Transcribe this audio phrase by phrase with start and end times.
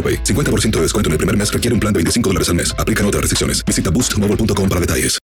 [0.00, 0.24] AroPay.
[0.24, 2.74] 50% de descuento en el primer mes requiere un plan de 25 dólares al mes.
[2.78, 3.62] Aplican otras restricciones.
[3.66, 5.18] Visita boostmobile.com para detalles.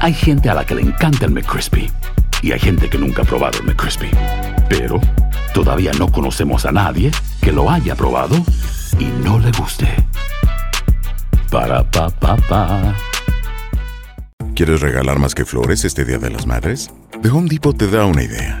[0.00, 1.90] Hay gente a la que le encanta el McCrispy
[2.42, 4.10] y hay gente que nunca ha probado el McCrispy.
[4.68, 5.00] Pero
[5.54, 8.36] todavía no conocemos a nadie que lo haya probado
[8.98, 9.88] y no le guste.
[11.50, 12.94] Para pa pa pa.
[14.54, 16.90] ¿Quieres regalar más que flores este Día de las Madres?
[17.22, 18.60] The Home Depot te da una idea.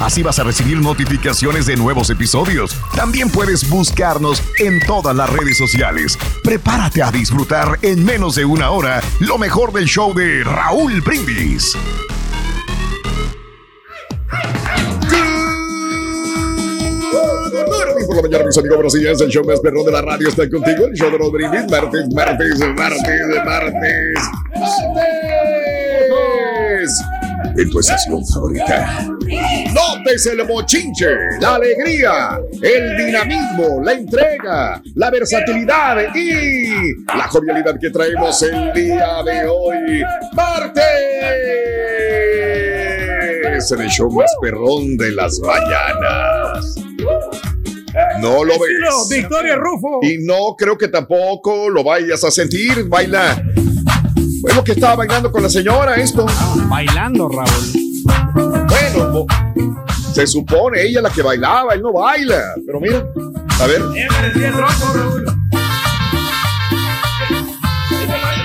[0.00, 2.74] Así vas a recibir notificaciones de nuevos episodios.
[2.96, 6.18] También puedes buscarnos en todas las redes sociales.
[6.42, 11.76] Prepárate a disfrutar en menos de una hora lo mejor del show de Raúl Brindis.
[18.06, 19.20] Por la mañana, mis amigos, buenos días.
[19.20, 20.86] El show más perrón de la radio está contigo.
[20.86, 21.70] El show de los brindis.
[21.70, 24.20] Martes, martes, martes, martes.
[24.64, 25.49] Martes.
[27.56, 29.06] En tu estación favorita.
[29.72, 31.06] Notes el bochinche,
[31.40, 39.22] la alegría, el dinamismo, la entrega, la versatilidad y la jovialidad que traemos el día
[39.24, 40.02] de hoy.
[40.32, 40.84] ¡Martes!
[43.72, 46.76] En el show más perrón de las mañanas.
[48.20, 49.08] No lo ves.
[49.10, 50.00] Victoria Rufo.
[50.02, 52.84] Y no creo que tampoco lo vayas a sentir.
[52.88, 53.42] Baila.
[54.40, 56.26] Bueno, que estaba bailando con la señora esto.
[56.68, 57.48] Bailando, Raúl.
[58.68, 59.26] Bueno,
[60.14, 62.54] se supone ella la que bailaba, él no baila.
[62.66, 63.04] Pero mira,
[63.60, 63.82] a ver.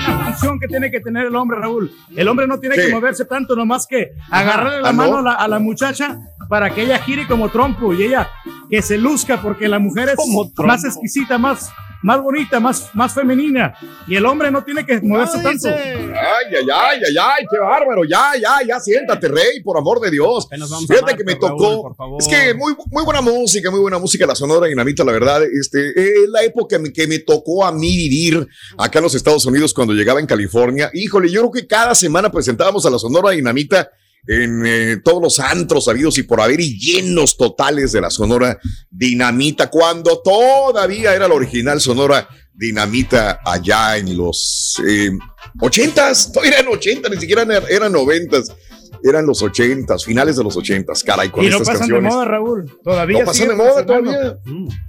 [0.06, 1.90] La función que tiene que tener el hombre, Raúl.
[2.14, 4.98] El hombre no tiene que moverse tanto, nomás que agarrarle la Ah, ¿no?
[4.98, 6.18] mano a la, a la muchacha
[6.48, 8.28] para que ella gire como trompo y ella
[8.70, 10.16] que se luzca, porque la mujer es
[10.58, 11.70] más exquisita, más,
[12.02, 13.74] más bonita, más, más femenina.
[14.06, 15.68] Y el hombre no tiene que moverse tanto.
[15.68, 18.04] Ay, ay, ay, ay, ay, qué bárbaro.
[18.04, 20.48] Ya, ya, ya, siéntate, rey, por amor de Dios.
[20.88, 21.82] Fíjate que me Raúl, tocó.
[21.82, 22.22] por favor.
[22.22, 25.42] es que muy, muy buena música, muy buena música, la Sonora Dinamita, la verdad.
[25.42, 28.46] Este, es la época en que me tocó a mí vivir
[28.78, 30.90] acá en los Estados Unidos cuando llegaba en California.
[30.92, 33.90] Híjole, yo creo que cada semana presentábamos a la Sonora Dinamita
[34.26, 38.58] en eh, todos los antros habidos y por haber y llenos totales de la Sonora
[38.90, 45.10] Dinamita, cuando todavía era la original Sonora Dinamita allá en los eh,
[45.60, 48.50] ochentas, todavía eran ochentas, ni siquiera eran, noventas,
[49.08, 52.10] eran los ochentas, finales de los ochentas, caray, con Y no estas pasan canciones.
[52.10, 52.78] de moda, Raúl.
[52.82, 54.36] Todavía No pasan de moda todavía.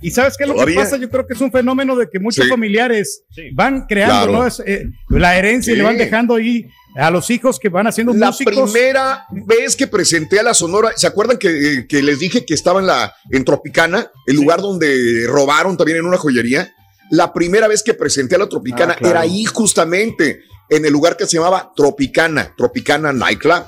[0.02, 0.76] ¿Y sabes qué es lo Todavía.
[0.76, 0.98] que pasa?
[0.98, 2.50] Yo creo que es un fenómeno de que muchos Sí.
[2.50, 3.24] familiares
[3.54, 4.32] van creando Claro.
[4.34, 4.48] ¿no?
[4.48, 6.66] Es, eh, la herencia y le van dejando ahí
[6.96, 8.72] a los hijos que van haciendo La músicos.
[8.72, 12.80] primera vez que presenté a la Sonora, ¿se acuerdan que, que les dije que estaba
[12.80, 16.74] en la en Tropicana, el lugar donde robaron también en una joyería?
[17.12, 19.12] La primera vez que presenté a la Tropicana Ah, claro.
[19.12, 23.64] era ahí justamente, en el lugar que se llamaba Tropicana, Tropicana Nightclub.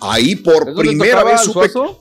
[0.00, 1.68] Ahí por ¿Eso le primera vez supe.
[1.68, 2.00] Suazo?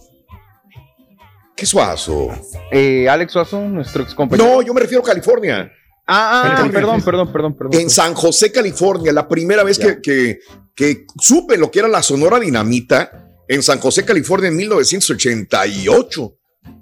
[1.56, 2.30] ¿Qué suazo?
[2.72, 4.48] Eh, Alex Suazo, nuestro ex compañero.
[4.50, 5.72] No, yo me refiero a California.
[6.08, 6.74] Ah, ah, California.
[6.74, 7.82] perdón, perdón, perdón, perdón.
[7.82, 10.40] En San José, California, la primera vez que, que,
[10.74, 16.39] que supe lo que era la Sonora Dinamita, en San José, California, en 1988.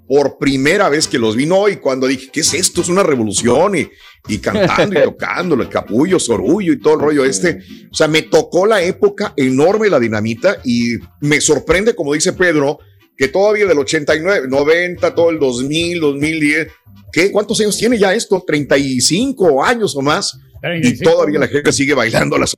[0.08, 2.80] Por primera vez que los vi, no, y cuando dije, ¿qué es esto?
[2.80, 3.88] Es una revolución, y,
[4.28, 7.60] y cantando y tocando, el capullo, sorullo y todo el rollo este.
[7.90, 12.78] O sea, me tocó la época enorme la dinamita y me sorprende, como dice Pedro,
[13.16, 16.68] que todavía del 89, 90, todo el 2000, 2010,
[17.12, 17.30] ¿qué?
[17.30, 18.42] ¿Cuántos años tiene ya esto?
[18.46, 20.38] 35 años o más.
[20.82, 22.56] Y todavía la gente sigue bailando las.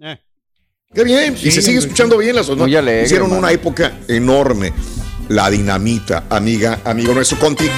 [0.00, 0.18] Eh.
[0.94, 4.72] Qué bien, y se sigue escuchando bien las Hicieron una época enorme.
[5.28, 7.68] La dinamita, amiga, amigo nuestro Conti.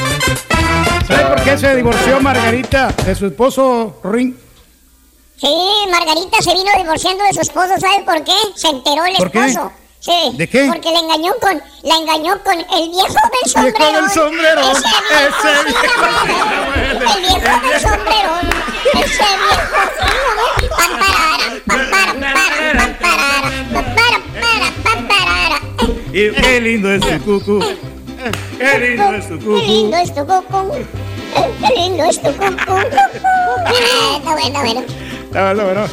[1.06, 4.34] ¿Sabe por qué se divorció Margarita de su esposo Ring?
[5.36, 5.52] Sí,
[5.90, 8.32] Margarita se vino divorciando de su esposo, ¿sabe por qué?
[8.54, 9.46] Se enteró el ¿Por qué?
[9.46, 9.72] esposo.
[9.98, 10.12] Sí.
[10.34, 10.66] ¿De qué?
[10.66, 14.00] Porque le engañó con, la engañó con el viejo del Viejo sombrero.
[14.00, 16.02] del sombrerón, Ese viejo,
[16.94, 18.48] El viejo del sombrerón.
[18.94, 19.80] Ese viejo.
[19.98, 20.06] sí,
[20.36, 20.46] ¿no?
[21.90, 22.16] Pam,
[26.12, 27.60] Y qué lindo es tu cucu.
[28.58, 29.56] Qué lindo es tu Qué cucu.
[29.58, 30.72] lindo es tu cucu.
[31.60, 32.28] Qué lindo es tu.
[32.28, 32.86] Ah,
[34.16, 34.84] Está bueno, está bueno.
[35.34, 35.86] Ah, no, no.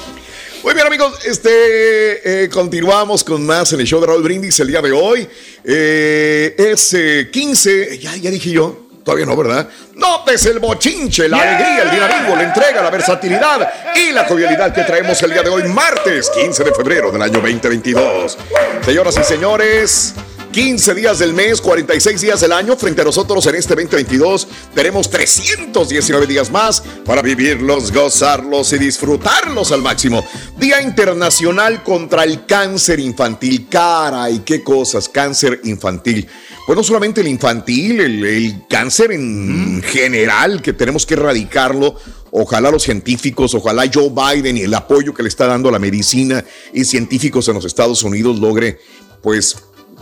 [0.63, 4.67] Muy bien, amigos, este, eh, continuamos con más en el show de Raúl Brindis el
[4.67, 5.27] día de hoy.
[5.63, 9.69] Eh, es eh, 15, ya, ya dije yo, todavía no, ¿verdad?
[9.95, 14.83] Notes el bochinche, la alegría, el dinamismo, la entrega, la versatilidad y la jovialidad que
[14.83, 18.37] traemos el día de hoy, martes 15 de febrero del año 2022.
[18.83, 20.13] Señoras y señores.
[20.51, 22.75] 15 días del mes, 46 días del año.
[22.75, 29.71] Frente a nosotros en este 2022 tenemos 319 días más para vivirlos, gozarlos y disfrutarlos
[29.71, 30.25] al máximo.
[30.57, 33.67] Día Internacional contra el Cáncer Infantil.
[33.69, 36.27] Caray, qué cosas, cáncer infantil.
[36.67, 41.95] Pues no solamente el infantil, el, el cáncer en general, que tenemos que erradicarlo.
[42.31, 45.79] Ojalá los científicos, ojalá Joe Biden y el apoyo que le está dando a la
[45.79, 46.43] medicina
[46.73, 48.79] y científicos en los Estados Unidos logre,
[49.23, 49.55] pues,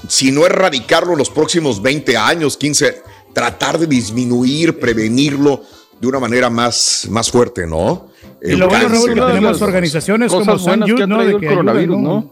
[0.08, 3.00] si no erradicarlo en los próximos 20 años, 15,
[3.32, 5.62] tratar de disminuir, prevenirlo
[6.02, 8.10] de una manera más, más fuerte, ¿no?
[8.42, 8.90] Y lo bueno.
[8.90, 11.18] Raúl, que tenemos organizaciones como San que ha ¿no?
[11.18, 12.32] traído De que el coronavirus, ayudan,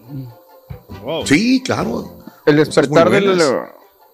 [1.06, 1.25] ¿no?
[1.27, 2.18] Sí, claro.
[2.47, 3.38] El despertar muy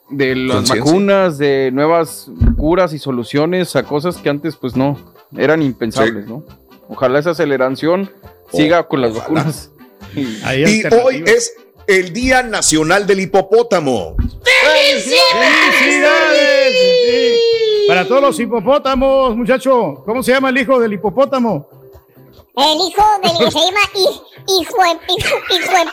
[0.10, 4.98] de, las vacunas, de nuevas curas y soluciones a cosas que antes pues no,
[5.38, 6.32] eran impensables, Sí.
[6.32, 6.44] ¿no?
[6.90, 8.10] Ojalá esa aceleración
[8.52, 9.28] siga con las ojalá.
[9.44, 9.72] vacunas.
[10.16, 11.54] Y- Hay Y hoy es
[11.88, 14.16] el Día Nacional del Hipopótamo.
[15.80, 16.74] ¡Felicidades!
[16.74, 17.40] Sí.
[17.88, 20.04] Para todos los hipopótamos, muchacho.
[20.06, 21.68] ¿Cómo se llama el hijo del hipopótamo?
[22.60, 24.22] El hijo del que se llama hi-
[24.60, 25.84] hijo de hijo, hijo de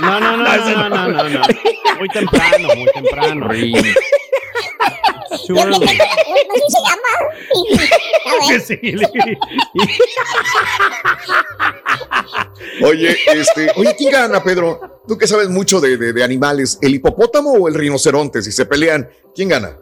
[0.00, 1.40] No, no, no, no, no, no, no.
[1.98, 3.52] Muy temprano, muy temprano.
[5.48, 6.04] Yo que tengo la culpa,
[6.54, 7.10] así se llama.
[8.26, 8.76] A Que ver, sí,
[12.84, 15.00] Oye, este, oye, ¿quién gana, Pedro?
[15.06, 18.42] Tú que sabes mucho de, de- de animales, ¿el hipopótamo o el rinoceronte?
[18.42, 19.78] Si se pelean, ¿quién gana?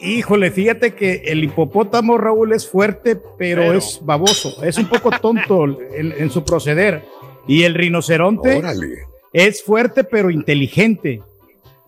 [0.00, 3.72] Híjole, fíjate que el hipopótamo, Raúl, es fuerte, pero, Pero.
[3.78, 4.62] es baboso.
[4.64, 7.02] Es un poco tonto en, en su proceder.
[7.46, 9.06] Y el rinoceronte Órale.
[9.32, 11.22] es fuerte, pero inteligente.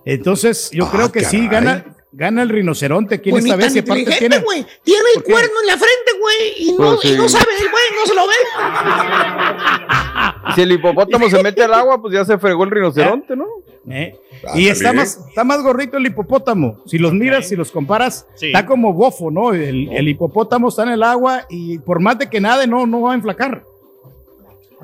[0.04, 3.20] Entonces, yo Ah, creo que sí, gana, gana el rinoceronte.
[3.20, 3.74] ¿Quién Pues ni esta vez?
[3.76, 4.66] inteligente, tiene, güey.
[4.84, 6.54] Tiene el cuerno en la frente, güey.
[6.58, 7.36] Y no, Pues y no sí.
[7.36, 8.34] sabe el güey, no se lo ve.
[10.54, 13.46] Si el hipopótamo se mete al agua, pues ya se fregó el rinoceronte, ¿no?
[13.88, 14.14] ¿eh?
[14.44, 14.60] Ándale.
[14.62, 16.82] Y está más, está más gordito el hipopótamo.
[16.86, 18.46] Si los miras, si los comparas, Sí.
[18.46, 19.52] está como bofo, ¿no?
[19.52, 23.00] El, el hipopótamo está en el agua y por más de que nade, no, no
[23.02, 23.64] va a enflacar.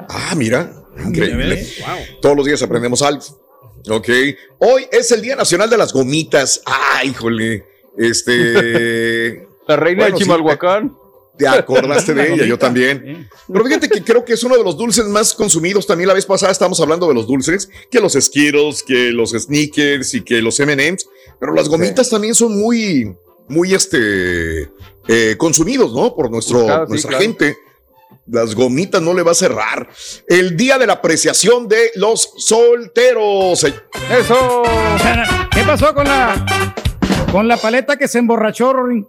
[0.09, 0.73] Ah, mira,
[1.07, 1.65] increíble.
[1.87, 2.21] Wow.
[2.21, 3.23] Todos los días aprendemos algo.
[3.91, 4.09] Ok.
[4.59, 6.63] Hoy es el Día Nacional de las Gomitas.
[6.67, 7.65] Ah, híjole.
[7.99, 9.47] Este.
[9.69, 10.97] La reina Bueno, de sí, Chimalhuacán.
[11.37, 13.29] Te acordaste de ella, yo también.
[13.51, 15.87] Pero fíjate que creo que es uno de los dulces más consumidos.
[15.87, 20.15] También la vez pasada estábamos hablando de los dulces, que los Skittles, que los Snickers
[20.15, 21.07] y que los M&M's.
[21.41, 23.15] Pero las gomitas también son muy,
[23.49, 24.71] muy este,
[25.09, 26.15] eh, consumidos, ¿no?
[26.15, 27.25] Por nuestro, sí, nuestra claro.
[27.25, 27.57] gente.
[28.27, 29.89] Las gomitas no le va a cerrar.
[30.29, 33.65] El día de la apreciación de los solteros.
[33.65, 34.63] ¡Eso!
[35.51, 36.75] ¿Qué pasó con la,
[37.33, 39.05] con la paleta que se emborrachó, Rory?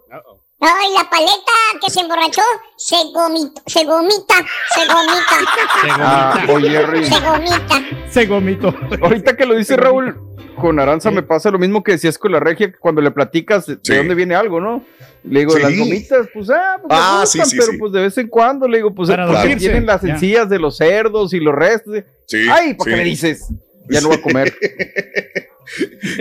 [0.66, 1.52] Ay, la paleta
[1.86, 2.42] que se emborrachó
[2.78, 4.36] se gomita, se gomita,
[4.74, 7.82] se gomita, Ah, oye, se gomita.
[8.10, 8.74] Se gomitó.
[9.02, 10.16] ahorita que lo dice Raúl,
[10.56, 13.66] con Aranza me pasa lo mismo que decías con la regia, que cuando le platicas
[13.66, 13.94] de Sí.
[13.96, 14.86] dónde viene algo, ¿no?
[15.24, 15.62] Le digo, Sí.
[15.62, 17.78] las gomitas, pues, ah, pues Ah, gustan, sí, sí, pero sí.
[17.78, 20.14] pues de vez en cuando, le digo, pues, porque tienen las ya.
[20.14, 22.04] encías de los cerdos y los restos.
[22.28, 23.48] Sí, Ay, ¿por qué me dices?
[23.90, 24.54] Ya no voy a comer.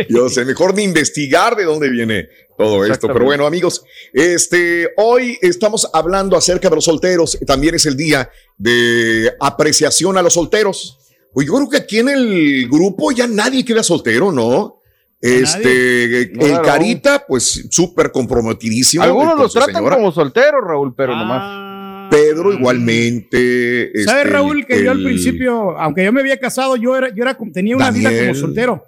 [0.09, 3.09] Yo sé, mejor ni investigar de dónde viene todo esto.
[3.13, 7.39] Pero bueno, amigos, este, hoy estamos hablando acerca de los solteros.
[7.47, 10.99] También es el día de apreciación a los solteros.
[11.33, 14.81] Pues yo creo que aquí en el grupo ya nadie queda soltero, ¿no?
[15.21, 16.63] Este, No, el.
[16.63, 19.03] Carita, pues súper comprometidísimo.
[19.05, 19.97] Algunos los tratan señora.
[19.97, 21.19] como solteros, Raúl, pero Ah.
[21.19, 22.11] nomás.
[22.11, 23.91] Pedro igualmente.
[24.05, 27.09] ¿Sabes, este, Raúl, que yo al el- principio, aunque yo me había casado, yo era,
[27.15, 28.29] yo era, como- tenía una vida Daniel.
[28.29, 28.85] como soltero.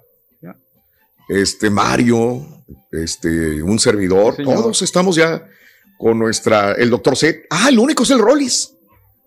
[1.29, 2.45] Este Mario,
[2.91, 5.47] este, un servidor, Sí, todos estamos ya
[5.97, 7.39] con nuestra, el doctor Z.
[7.49, 8.73] Ah, el único es el Rollis.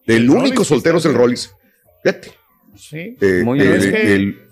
[0.06, 1.14] El, El único Rollis, soltero es el.
[1.14, 1.50] Rollis.
[2.02, 2.32] Fíjate.
[2.76, 3.16] Sí.
[3.20, 3.80] eh, Muy el- bien.
[3.80, 4.42] Es que- el-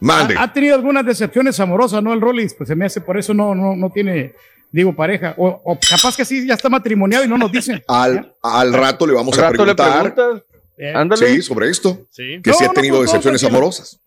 [0.00, 0.36] mande.
[0.36, 2.12] Ha, ha tenido algunas decepciones amorosas, ¿no?
[2.12, 4.32] El Rollis, pues se me hace, por eso no, no, no tiene,
[4.70, 5.34] digo, pareja.
[5.38, 7.82] O, o capaz que sí, ya está matrimoniado y no nos dicen.
[7.88, 10.14] al, al rato le vamos Al a rato le preguntar.
[10.14, 10.42] preguntas.
[10.78, 11.34] Eh, Ándale.
[11.36, 12.06] Sí, sobre esto.
[12.10, 12.40] Sí.
[12.42, 14.00] Que No, si ha no, tenido pues, no, decepciones amorosas.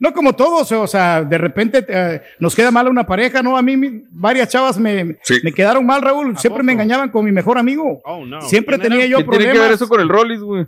[0.00, 3.56] No como todos, o sea, de repente eh, nos queda mal una pareja, ¿no?
[3.56, 5.36] A mí mi- varias chavas me, Sí.
[5.44, 6.36] me quedaron mal, Raúl.
[6.38, 8.00] Siempre me engañaban con mi mejor amigo.
[8.04, 8.40] Oh, no.
[8.40, 9.54] Siempre ¿Quién tenía yo ¿Qué tiene problemas.
[9.56, 10.66] que ver eso con el Rollis, güey?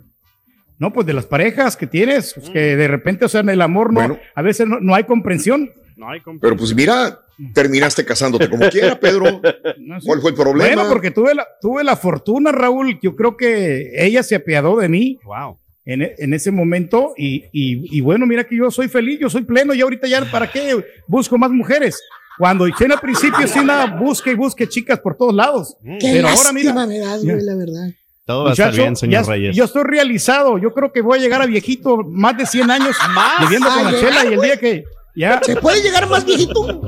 [0.77, 3.61] No, pues de las parejas que tienes, pues, que de repente, o sea, en el
[3.61, 4.19] amor no, Bueno.
[4.35, 5.69] a veces no, no hay comprensión.
[5.95, 7.19] No hay comp- Pero pues mira,
[7.53, 9.25] terminaste casándote como quiera, Pedro.
[9.79, 9.97] No.
[10.05, 10.75] ¿Cuál fue el problema?
[10.75, 12.99] Bueno, porque tuve la, tuve la fortuna, Raúl.
[13.01, 15.57] Yo creo que ella se apiadó de mí Wow.
[15.85, 17.13] En, e- en ese momento.
[17.17, 19.73] Y, y- y bueno, mira que yo soy feliz, yo soy pleno.
[19.73, 22.01] Y ahorita ya, ¿para qué busco más mujeres?
[22.37, 25.75] Cuando hice al principio, sí, nada, busque y busque chicas por todos lados.
[25.83, 27.89] Qué Pero ahora, mira, lástima me das, güey, la verdad.
[28.25, 29.55] Todo va a estar bien, señor ya- Reyes.
[29.55, 30.57] yo estoy realizado.
[30.57, 32.95] Yo creo que voy a llegar a viejito más de 100 años
[33.41, 34.25] viviendo con la chela.
[34.25, 34.83] Y el día que
[35.15, 36.81] ya, ¿Se puede llegar más viejito?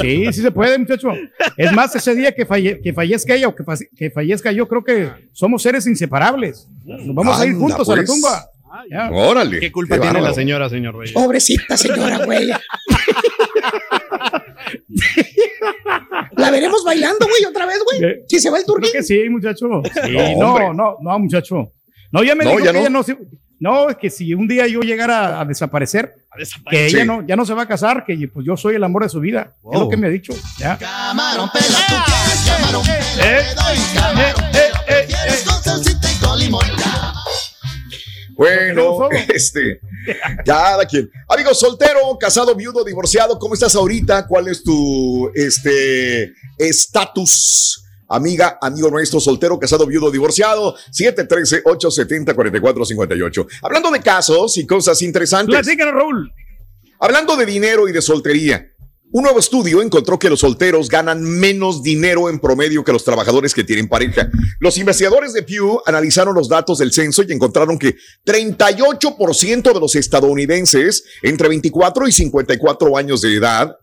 [0.00, 1.08] Sí, sí se puede, muchacho.
[1.56, 4.68] Es más, ese día que, falle- que fallezca ella o que, fa- que fallezca yo,
[4.68, 6.68] creo que somos seres inseparables.
[6.84, 8.08] Nos vamos a ir juntos a la pues.
[8.10, 8.46] tumba.
[8.90, 9.10] Ya.
[9.10, 9.58] Órale.
[9.58, 10.26] ¿Qué culpa tiene bárbaro.
[10.26, 11.12] la señora, señor Reyes?
[11.14, 12.50] Pobrecita señora, güey.
[16.36, 18.04] La veremos bailando, güey, otra vez, güey.
[18.10, 18.92] Eh, Si se va el Creo turquín.
[18.92, 19.66] que sí, muchacho.
[20.04, 21.72] Sí, No, no, no, no, muchacho.
[22.12, 22.80] No, ya me No, dijo ya que no.
[22.80, 23.16] ella no se-
[23.58, 26.84] No, es que si un día yo llegara a desaparecer, A desaparecer.
[26.86, 26.96] que Sí.
[26.96, 29.08] ella no, ya no se va a casar, que pues yo soy el amor de
[29.08, 29.54] su vida.
[29.72, 30.34] Es lo que me ha dicho.
[30.58, 30.76] Ya.
[30.76, 32.86] Camarón, pero tú quieres camarón.
[32.86, 36.64] Eh, Te doy camarón, eh, eh, con salsita y con limón.
[38.36, 39.80] Bueno, este,
[40.44, 41.10] cada quien.
[41.26, 44.26] Amigo soltero, casado, viudo, divorciado, ¿cómo estás ahorita?
[44.26, 47.82] ¿Cuál es tu este estatus?
[48.08, 53.46] Amiga, amigo nuestro, soltero, casado, viudo, divorciado, 713-870-4458.
[53.62, 55.54] Hablando de casos y cosas interesantes.
[55.54, 56.32] Platícanos, Raúl.
[57.00, 58.70] Hablando de dinero y de soltería,
[59.12, 63.54] un nuevo estudio encontró que los solteros ganan menos dinero en promedio que los trabajadores
[63.54, 64.28] que tienen pareja.
[64.58, 67.94] Los investigadores de Pew analizaron los datos del censo y encontraron que
[68.26, 73.76] 38% de los estadounidenses entre 24 y 54 años de edad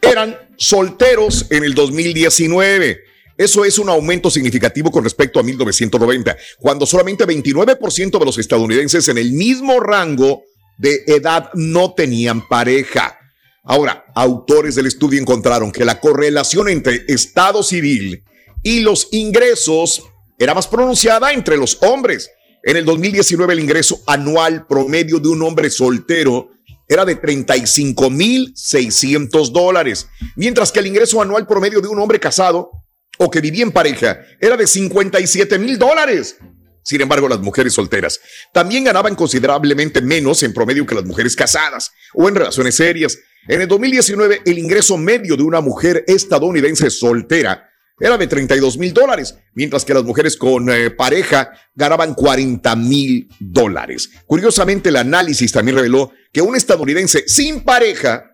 [0.00, 3.00] eran solteros en el 2019.
[3.36, 9.08] Eso es un aumento significativo con respecto a 1990, cuando solamente 29% de los estadounidenses
[9.08, 10.42] en el mismo rango
[10.78, 13.18] de edad no tenían pareja.
[13.64, 18.22] Ahora, autores del estudio encontraron que la correlación entre estado civil
[18.62, 20.04] y los ingresos
[20.38, 22.30] era más pronunciada entre los hombres.
[22.62, 26.50] En el 2019 el ingreso anual promedio de un hombre soltero
[26.88, 32.83] era de 35.600 dólares, mientras que el ingreso anual promedio de un hombre casado
[33.18, 36.36] o que vivía en pareja era de 57 mil dólares.
[36.82, 38.20] Sin embargo, las mujeres solteras
[38.52, 43.18] también ganaban considerablemente menos en promedio que las mujeres casadas o en relaciones serias.
[43.48, 48.92] En el 2019, el ingreso medio de una mujer estadounidense soltera era de 32 mil
[48.92, 54.10] dólares, mientras que las mujeres con eh, pareja ganaban 40 mil dólares.
[54.26, 58.33] Curiosamente, el análisis también reveló que un estadounidense sin pareja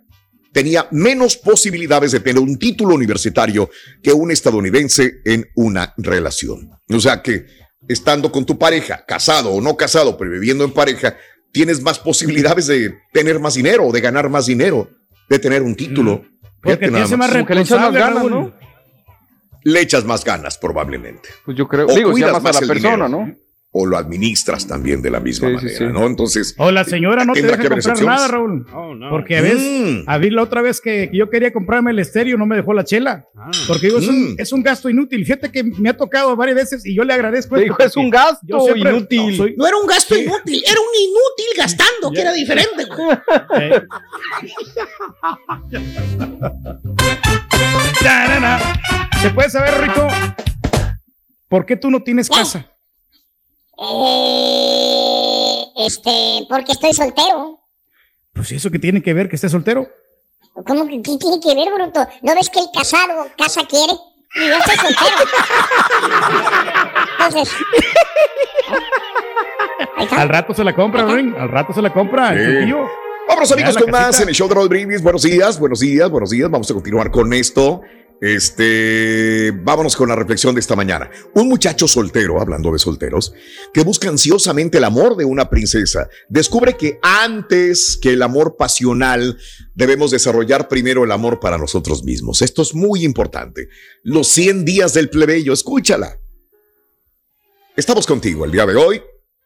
[0.53, 3.71] tenía menos posibilidades de tener un título universitario
[4.03, 6.71] que un estadounidense en una relación.
[6.89, 7.47] O sea que
[7.89, 11.17] estando con tu pareja, casado o no casado, pero viviendo en pareja,
[11.53, 14.91] tienes más posibilidades de tener más dinero o de ganar más dinero,
[15.29, 16.25] de tener un título.
[16.63, 18.31] Porque te hace más que le echas más ganas, Raúl.
[18.31, 18.55] ¿no?
[19.63, 21.29] Le echas más ganas probablemente.
[21.45, 23.09] Pues yo creo, O digo, cuidas amas a más la persona, dinero.
[23.09, 23.35] ¿no?
[23.73, 25.85] O lo administras también de la misma Sí, manera, sí.
[25.93, 26.05] ¿no?
[26.05, 28.67] Entonces, O la señora no te Tendrá deja comprar nada, Raúl.
[28.75, 29.11] Oh, no.
[29.11, 30.03] Porque a veces, Mm.
[30.11, 32.83] a mí la otra vez que yo quería comprarme el estéreo, no me dejó la
[32.83, 33.27] chela.
[33.37, 33.49] Ah.
[33.69, 34.35] Porque digo, es, un, Mm.
[34.39, 35.25] es un gasto inútil.
[35.25, 37.57] Fíjate que me ha tocado varias veces y yo le agradezco.
[37.59, 39.31] Dijo, es un gasto siempre- inútil.
[39.31, 43.19] no, soy- No era un gasto inútil, era un inútil gastando, que era diferente, güey.
[43.61, 43.83] eh.
[49.23, 50.09] ¿Se puede saber, Rico?
[51.49, 52.70] ¿Por qué tú no tienes casa?
[53.83, 57.61] Eh, este, porque estoy soltero.
[58.35, 59.89] Pues eso que tiene que ver que estés soltero.
[60.67, 62.07] ¿Cómo que qué tiene que ver, bruto?
[62.23, 63.93] ¿No ves que el casado casa quiere?
[64.35, 65.17] Y yo estoy soltero.
[67.19, 67.55] Entonces.
[70.11, 71.35] Al rato se la compra, Ring.
[71.37, 72.35] Al rato se la compra.
[72.35, 72.73] el Sí.
[73.29, 74.23] Vámonos amigos con más casita.
[74.25, 75.03] en el show de Raúl Brindis.
[75.03, 76.51] Buenos días, buenos días, buenos días.
[76.51, 77.83] Vamos a continuar con esto.
[78.21, 81.11] Este, vámonos con la reflexión de esta mañana.
[81.35, 83.33] Un muchacho soltero, hablando de solteros,
[83.73, 89.39] que busca ansiosamente el amor de una princesa, descubre que antes que el amor pasional,
[89.75, 92.43] debemos desarrollar primero el amor para nosotros mismos.
[92.43, 93.69] Esto es muy importante.
[94.03, 96.19] Los 100 días del plebeyo, escúchala.
[97.75, 99.01] Estamos contigo el día de hoy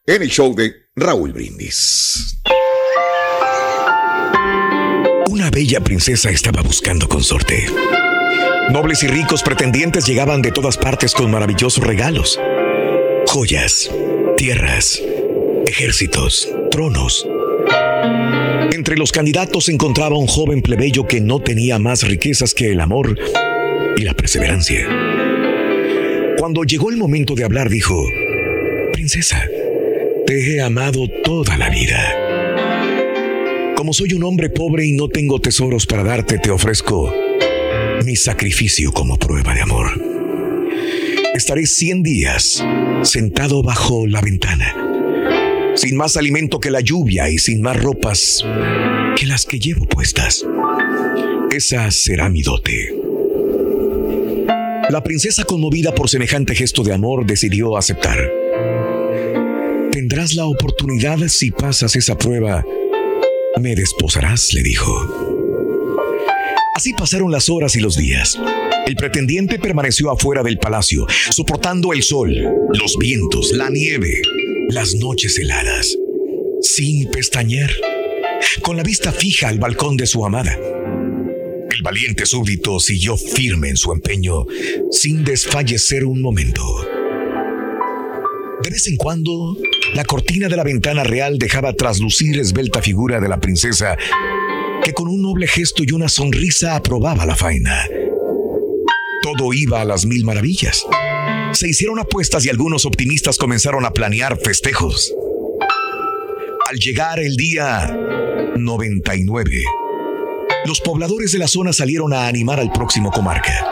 [0.05, 2.41] en el show de Raúl Brindis.
[5.29, 7.65] Una bella princesa estaba buscando consorte.
[8.71, 12.39] Nobles y ricos pretendientes llegaban de todas partes con maravillosos regalos.
[13.27, 13.91] Joyas,
[14.37, 15.01] tierras,
[15.67, 17.27] ejércitos, tronos.
[18.71, 22.81] Entre los candidatos se encontraba un joven plebeyo que no tenía más riquezas que el
[22.81, 23.17] amor
[23.97, 24.87] y la perseverancia.
[26.37, 28.03] Cuando llegó el momento de hablar, dijo,
[28.93, 29.47] Princesa,
[30.25, 32.13] te he amado toda la vida.
[33.77, 37.24] Como soy un hombre pobre y no tengo tesoros para darte, te ofrezco
[38.03, 39.87] mi sacrificio como prueba de amor.
[41.33, 42.63] Estaré 100 días
[43.03, 44.73] sentado bajo la ventana,
[45.75, 48.43] sin más alimento que la lluvia y sin más ropas
[49.15, 50.45] que las que llevo puestas.
[51.51, 52.93] Esa será mi dote.
[54.89, 58.17] La princesa, conmovida por semejante gesto de amor, decidió aceptar.
[59.91, 62.63] Tendrás la oportunidad si pasas esa prueba
[63.59, 65.34] me desposarás, le dijo.
[66.75, 68.37] Así pasaron las horas y los días.
[68.85, 72.35] El pretendiente permaneció afuera del palacio, soportando el sol,
[72.73, 74.21] los vientos, la nieve,
[74.67, 75.95] las noches heladas,
[76.61, 77.71] sin pestañear,
[78.61, 80.53] con la vista fija al balcón de su amada.
[81.71, 84.45] El valiente súbdito siguió firme en su empeño,
[84.91, 86.61] sin desfallecer un momento.
[88.63, 89.55] De vez en cuando,
[89.93, 93.97] la cortina de la ventana real dejaba traslucir esbelta figura de la princesa,
[94.85, 97.87] que con un noble gesto y una sonrisa aprobaba la faena.
[99.23, 100.85] Todo iba a las mil maravillas.
[101.53, 105.11] Se hicieron apuestas y algunos optimistas comenzaron a planear festejos.
[106.69, 107.97] Al llegar el día
[108.55, 109.63] 99,
[110.67, 113.65] los pobladores de la zona salieron a animar al próximo comarca.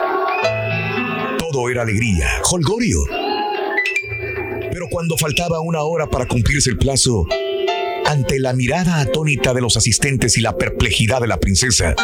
[1.38, 2.98] Todo era alegría, holgorio.
[4.72, 7.24] Pero cuando faltaba una hora para cumplirse el plazo,
[8.14, 11.96] ante la mirada atónita de los asistentes y la perplejidad de la princesa,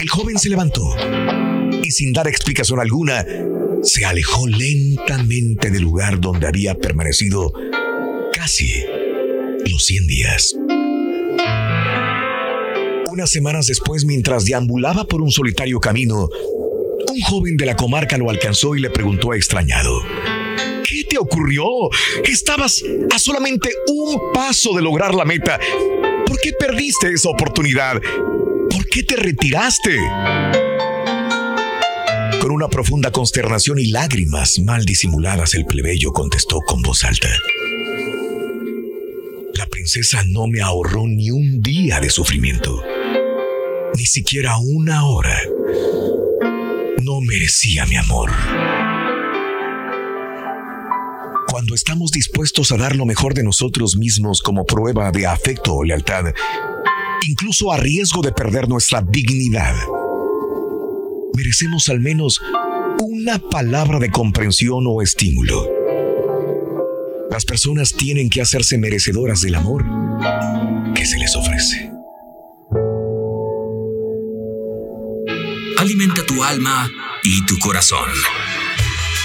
[0.00, 0.94] el joven se levantó
[1.82, 3.26] y sin dar explicación alguna,
[3.82, 7.52] se alejó lentamente del lugar donde había permanecido
[8.32, 8.84] casi
[9.68, 10.54] los 100 días.
[13.10, 16.28] Unas semanas después, mientras deambulaba por un solitario camino,
[17.12, 20.00] un joven de la comarca lo alcanzó y le preguntó extrañado.
[20.88, 21.64] ¿Qué te ocurrió?
[22.24, 22.82] Estabas
[23.14, 25.60] a solamente un paso de lograr la meta.
[26.26, 28.00] ¿Por qué perdiste esa oportunidad?
[28.70, 29.98] ¿Por qué te retiraste?
[32.40, 37.28] Con una profunda consternación y lágrimas mal disimuladas, el plebeyo contestó con voz alta.
[39.52, 42.82] La princesa no me ahorró ni un día de sufrimiento,
[43.94, 45.38] ni siquiera una hora.
[47.02, 48.30] No merecía mi amor.
[51.58, 55.82] Cuando estamos dispuestos a dar lo mejor de nosotros mismos como prueba de afecto o
[55.82, 56.26] lealtad,
[57.26, 59.74] incluso a riesgo de perder nuestra dignidad,
[61.34, 62.40] merecemos al menos
[63.00, 65.68] una palabra de comprensión o estímulo.
[67.28, 69.84] Las personas tienen que hacerse merecedoras del amor
[70.94, 71.90] que se les ofrece.
[75.76, 76.88] Alimenta tu alma
[77.24, 78.08] y tu corazón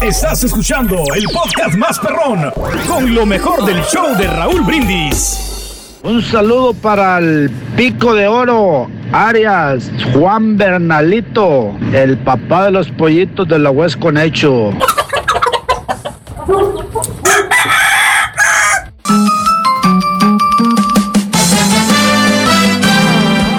[0.00, 2.52] Estás escuchando el podcast más perrón
[2.86, 5.98] con lo mejor del show de Raúl Brindis.
[6.02, 13.48] Un saludo para el Pico de Oro, Arias, Juan Bernalito, el papá de los pollitos
[13.48, 14.72] de la West Conecho.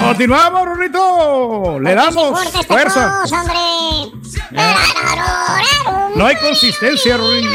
[0.06, 1.80] Continuamos, Rorrito.
[1.80, 3.22] Le damos fuerza.
[6.20, 7.48] No hay consistencia, Rorrito.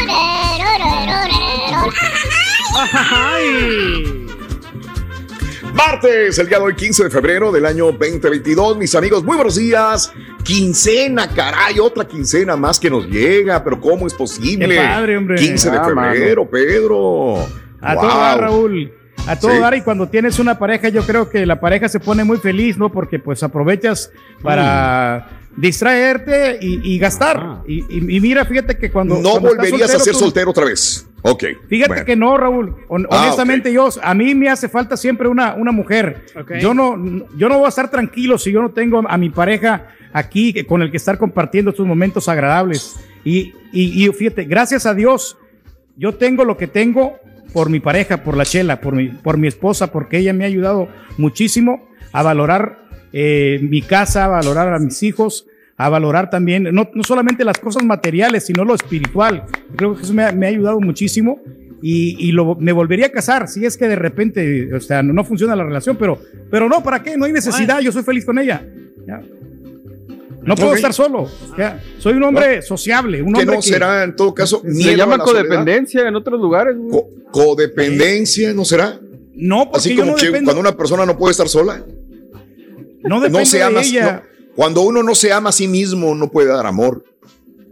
[5.74, 8.78] Martes, el día de hoy, 15 de febrero del año 2022.
[8.78, 10.12] Mis amigos, muy buenos días.
[10.44, 14.68] Quincena, caray, otra quincena más que nos llega, pero ¿cómo es posible?
[14.70, 15.36] Qué padre, hombre.
[15.38, 17.36] 15 de Ah, febrero, Pedro.
[17.82, 18.02] A Wow.
[18.02, 18.94] todo Raúl.
[19.28, 19.60] A todo Sí.
[19.60, 22.78] dar y cuando tienes una pareja, yo creo que la pareja se pone muy feliz,
[22.78, 22.92] ¿no?
[22.92, 24.12] Porque pues aprovechas
[24.42, 27.62] para distraerte y, y gastar.
[27.68, 29.16] Y, y- y mira, fíjate que cuando...
[29.16, 31.08] No cuando volverías a ser tú- soltero otra vez.
[31.24, 31.44] Ok.
[31.68, 32.06] Fíjate bueno.
[32.06, 32.76] que no, Raúl.
[32.88, 36.26] Hon- Ah, honestamente, yo, a mí me hace falta siempre una, una mujer.
[36.62, 36.96] Yo no,
[37.36, 40.82] yo no voy a estar tranquilo si yo no tengo a mi pareja aquí con
[40.82, 42.96] el que estar compartiendo estos momentos agradables.
[43.24, 45.38] Y, y- y fíjate, gracias a Dios,
[45.98, 47.18] yo tengo lo que tengo
[47.56, 50.48] por mi pareja, por la chela, por mi, por mi esposa, porque ella me ha
[50.48, 52.80] ayudado muchísimo a valorar
[53.14, 57.58] eh, mi casa, a valorar a mis hijos, a valorar también, no, no solamente las
[57.58, 59.46] cosas materiales, sino lo espiritual.
[59.78, 61.40] Creo que eso me ha, me ha ayudado muchísimo
[61.82, 65.14] y, y lo, me volvería a casar si es que de repente, o sea, no,
[65.14, 66.20] no funciona la relación, pero,
[66.52, 67.16] pero no, ¿para qué?
[67.16, 68.68] No hay necesidad, yo soy feliz con ella.
[69.08, 69.22] Ya.
[70.46, 71.30] No puedo estar solo.
[71.58, 71.82] ya.
[71.98, 75.18] Soy un hombre sociable, un que hombre no será en todo caso Se llama a
[75.18, 75.44] la soledad?
[75.48, 76.76] codependencia en otros lugares.
[76.78, 77.02] güey.
[77.32, 79.00] codependencia, ¿no será?
[79.34, 81.84] No, porque Así yo como no que dependo- cuando una persona no puede estar sola.
[83.04, 84.24] No dependo se de ama, ella.
[84.24, 84.52] no.
[84.56, 87.04] cuando uno no se ama a sí mismo, no puede dar amor.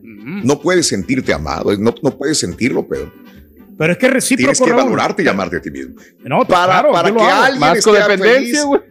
[0.02, 3.12] No puedes sentirte amado, no, no puedes sentirlo, Pedro.
[3.78, 4.84] Pero es que es recíproco, Tienes que Raúl.
[4.84, 5.96] valorarte y amarte a ti mismo.
[6.24, 7.44] No, para claro, para que hago.
[7.44, 8.82] alguien Más esté codependencia, feliz, güey.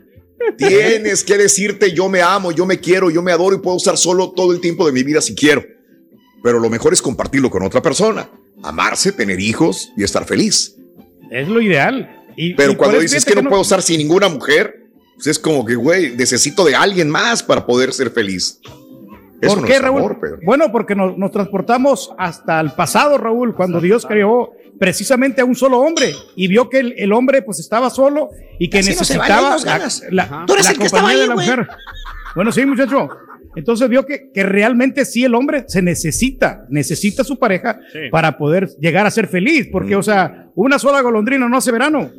[0.56, 3.96] Tienes que decirte yo me amo, yo me quiero, yo me adoro y puedo estar
[3.96, 5.64] solo todo el tiempo de mi vida si quiero.
[6.42, 8.28] Pero lo mejor es compartirlo con otra persona,
[8.62, 10.76] amarse, tener hijos y estar feliz.
[11.30, 12.24] Es lo ideal.
[12.36, 15.64] Y- Pero y cuando dices que no, puedo estar sin ninguna mujer, pues es como
[15.64, 18.58] que, güey, necesito de alguien más para poder ser feliz.
[19.40, 19.98] Eso ¿Por no qué, es Raúl?
[19.98, 20.38] amor, Pedro.
[20.44, 25.54] Bueno, porque nos, nos transportamos hasta el pasado, Raúl, cuando Dios creó precisamente a un
[25.54, 29.04] solo hombre y vio que el, el hombre pues estaba solo y que Así no
[29.04, 30.02] se necesitaba vale, la, ganas.
[30.10, 31.68] la- Tú eres la el que estaba compañía ahí, de la mujer.
[32.34, 33.08] Bueno, sí, muchacho.
[33.54, 37.98] Entonces vio que, que realmente sí el hombre se necesita, necesita su pareja Sí.
[38.10, 42.10] para poder llegar a ser feliz, porque, o sea, una sola golondrina no hace verano.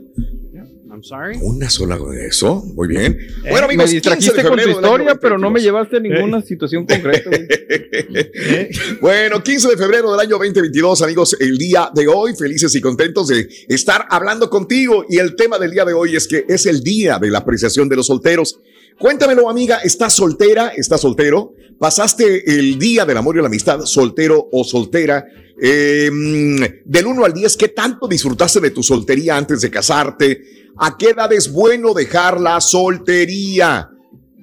[0.93, 1.39] I'm sorry.
[1.41, 3.17] Una sola de eso, muy bien.
[3.43, 5.63] Eh, Bueno, amigos, me 15 de distrajiste con tu historia, pero no me 2022.
[5.63, 7.31] llevaste a ninguna situación concreta.
[7.31, 8.69] güey.
[9.01, 13.27] Bueno, 15 de febrero del año 2022, amigos, el día de hoy, felices y contentos
[13.29, 15.03] de estar hablando contigo.
[15.09, 17.89] Y el tema del día de hoy es que es el día de la apreciación
[17.89, 18.59] de los solteros.
[18.99, 20.73] Cuéntamelo, amiga, ¿estás soltera?
[20.77, 21.55] ¿Estás soltero?
[21.79, 25.25] ¿Pasaste el día del amor y la amistad soltero o soltera?
[25.61, 26.09] Eh,
[26.85, 30.41] del 1 al 10, ¿qué tanto disfrutaste de tu soltería antes de casarte?
[30.77, 33.89] ¿A qué edad es bueno dejar la soltería?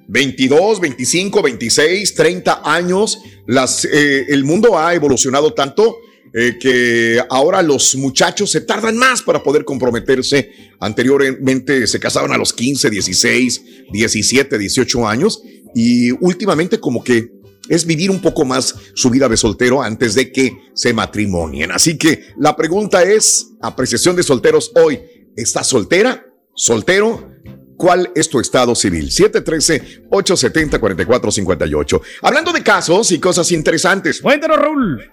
[0.07, 3.19] 22, 25, 26, 30 años.
[3.47, 5.97] Las, eh, el mundo ha evolucionado tanto
[6.33, 10.51] eh, que ahora los muchachos se tardan más para poder comprometerse.
[10.79, 15.41] Anteriormente se casaban a los 15, 16, 17, 18 años
[15.75, 17.40] y últimamente como que
[17.71, 21.71] es vivir un poco más su vida de soltero antes de que se matrimonien.
[21.71, 24.99] Así que la pregunta es, apreciación de solteros hoy,
[25.37, 26.25] ¿estás soltera?
[26.53, 27.31] ¿Soltero?
[27.77, 29.09] ¿Cuál es tu estado civil?
[29.09, 32.01] 713-870-4458.
[32.23, 34.19] Hablando de casos y cosas interesantes.
[34.19, 35.09] Cuéntanos, Raúl.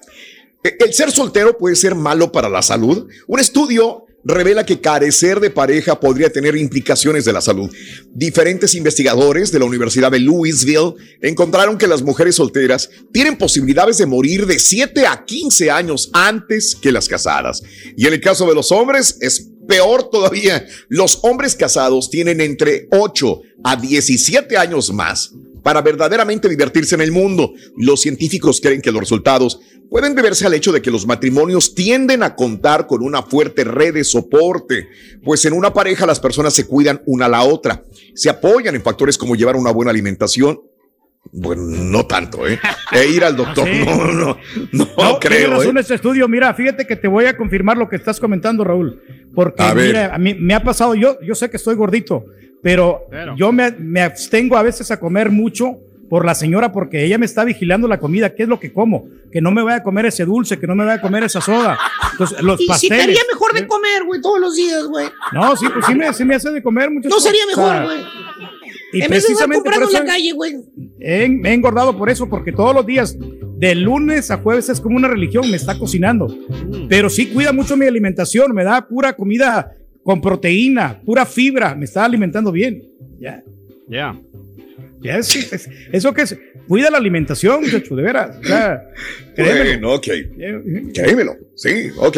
[0.65, 3.09] ¿El ser soltero puede ser malo para la salud?
[3.29, 7.71] Un estudio revela que carecer de pareja podría tener implicaciones de la salud.
[8.13, 14.07] Diferentes investigadores de la Universidad de Louisville encontraron que las mujeres solteras tienen posibilidades de
[14.07, 17.63] morir de 7 a 15 años antes que las casadas.
[17.97, 20.67] Y en el caso de los hombres es peor todavía.
[20.89, 27.13] Los hombres casados tienen entre 8 a 17 años más para verdaderamente divertirse en el
[27.13, 27.53] mundo.
[27.77, 32.23] Los científicos creen que los resultados pueden deberse al hecho de que los matrimonios tienden
[32.23, 34.89] a contar con una fuerte red de soporte,
[35.25, 38.83] pues en una pareja las personas se cuidan una a la otra, se apoyan en
[38.83, 40.61] factores como llevar una buena alimentación.
[41.31, 42.59] Bueno, no tanto, ¿eh?
[42.93, 43.85] E ir al doctor, Sí.
[43.85, 44.39] no, no,
[44.73, 45.37] no, No, creo.
[45.39, 45.81] Tienes razón ¿eh?
[45.81, 46.27] este estudio.
[46.29, 49.03] Mira, fíjate que te voy a confirmar lo que estás comentando, Raúl.
[49.35, 52.25] Porque, A mira, a mí me ha pasado, yo, yo sé que estoy gordito,
[52.63, 57.19] pero, yo me, me abstengo a veces a comer mucho por la señora porque ella
[57.19, 59.83] me está vigilando la comida, qué es lo que como, que no me vaya a
[59.83, 61.79] comer ese dulce, que no me vaya a comer esa soda.
[62.13, 62.97] Entonces, los Y si pasteles.
[62.99, 65.07] te haría mejor de comer, güey, todos los días, güey.
[65.33, 67.31] No, sí, pues sí me, sí me hace de comer muchas No cosas.
[67.31, 67.99] sería mejor, güey.
[68.91, 70.55] Y En vez de estar precisamente por comprando en la calle, güey.
[70.99, 73.15] he, me he engordado por eso, porque todos los días,
[73.59, 76.35] de lunes a jueves, es como una religión, me está cocinando.
[76.89, 79.73] Pero sí cuida mucho mi alimentación, me da pura comida
[80.09, 82.83] con proteína, pura fibra, me está alimentando bien.
[83.21, 83.43] Ya.
[83.91, 84.19] Ya.
[85.03, 86.35] Ya es- eso que es,
[86.67, 88.39] cuida la alimentación, muchacho, de veras.
[89.37, 90.07] Bueno, ok.
[90.95, 91.37] Créemelo.
[91.55, 92.17] Sí, ok.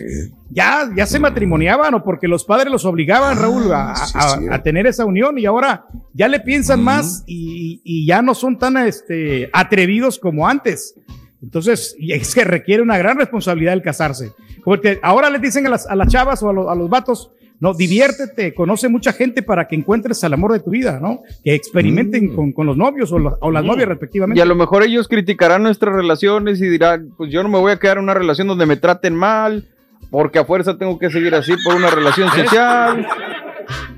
[0.49, 4.45] ya, ya se matrimoniaban o porque los padres los obligaban, Raúl, a, sí, a- sí.
[4.49, 8.57] a tener esa unión y ahora ya le piensan más y, y ya no son
[8.57, 10.95] tan este, atrevidos como antes.
[11.43, 14.31] Entonces, es que requiere una gran responsabilidad el casarse.
[14.63, 17.31] Porque ahora les dicen a las, a las chavas o a, los- a los vatos,
[17.63, 21.21] no, diviértete, conoce mucha gente para que encuentres al amor de tu vida, ¿no?
[21.45, 24.37] Que experimenten con, con los novios o, o las novias respectivamente.
[24.37, 27.71] Y a lo mejor ellos criticarán nuestras relaciones y dirán, pues yo no me voy
[27.71, 29.69] a quedar en una relación donde me traten mal,
[30.11, 33.07] porque a fuerza tengo que seguir así por una relación social,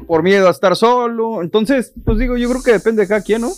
[0.06, 1.42] por miedo a estar solo.
[1.42, 3.50] Entonces, pues digo, yo creo que depende de cada quien, ¿no?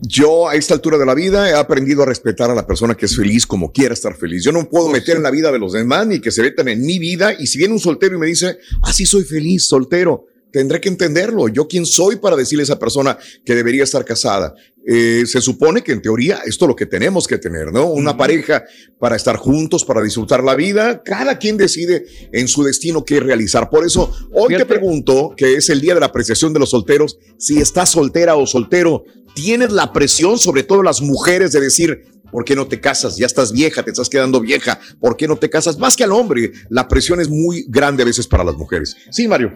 [0.00, 3.06] Yo a esta altura de la vida he aprendido a respetar a la persona que
[3.06, 4.44] es feliz como quiera estar feliz.
[4.44, 6.82] Yo no puedo meter en la vida de los demás ni que se metan en
[6.82, 7.32] mi vida.
[7.36, 11.48] Y si viene un soltero y me dice, así soy feliz, soltero, tendré que entenderlo.
[11.48, 14.54] Yo quién soy para decirle a esa persona que debería estar casada.
[14.90, 17.88] Eh, se supone que en teoría esto es lo que tenemos que tener, ¿no?
[17.88, 18.64] Una pareja
[18.98, 21.02] para estar juntos, para disfrutar la vida.
[21.04, 23.68] Cada quien decide en su destino qué realizar.
[23.68, 27.18] Por eso hoy te pregunto, que es el día de la apreciación de los solteros,
[27.38, 32.44] si estás soltera o soltero, tienes la presión, sobre todo las mujeres, de decir, ¿por
[32.44, 33.16] qué no te casas?
[33.16, 35.78] Ya estás vieja, te estás quedando vieja, ¿por qué no te casas?
[35.78, 38.96] Más que al hombre, la presión es muy grande a veces para las mujeres.
[39.10, 39.54] Sí, Mario.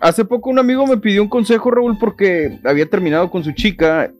[0.00, 4.10] Hace poco un amigo me pidió un consejo, Raúl, porque había terminado con su chica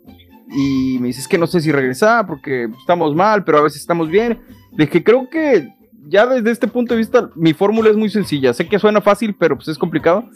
[0.51, 3.81] y me dice, es que no sé si regresar porque estamos mal, pero a veces
[3.81, 4.41] estamos bien.
[4.77, 5.69] Le dije, creo que
[6.09, 8.53] ya desde este punto de vista mi fórmula es muy sencilla.
[8.55, 10.29] Sé que suena fácil, pero pues es complicado.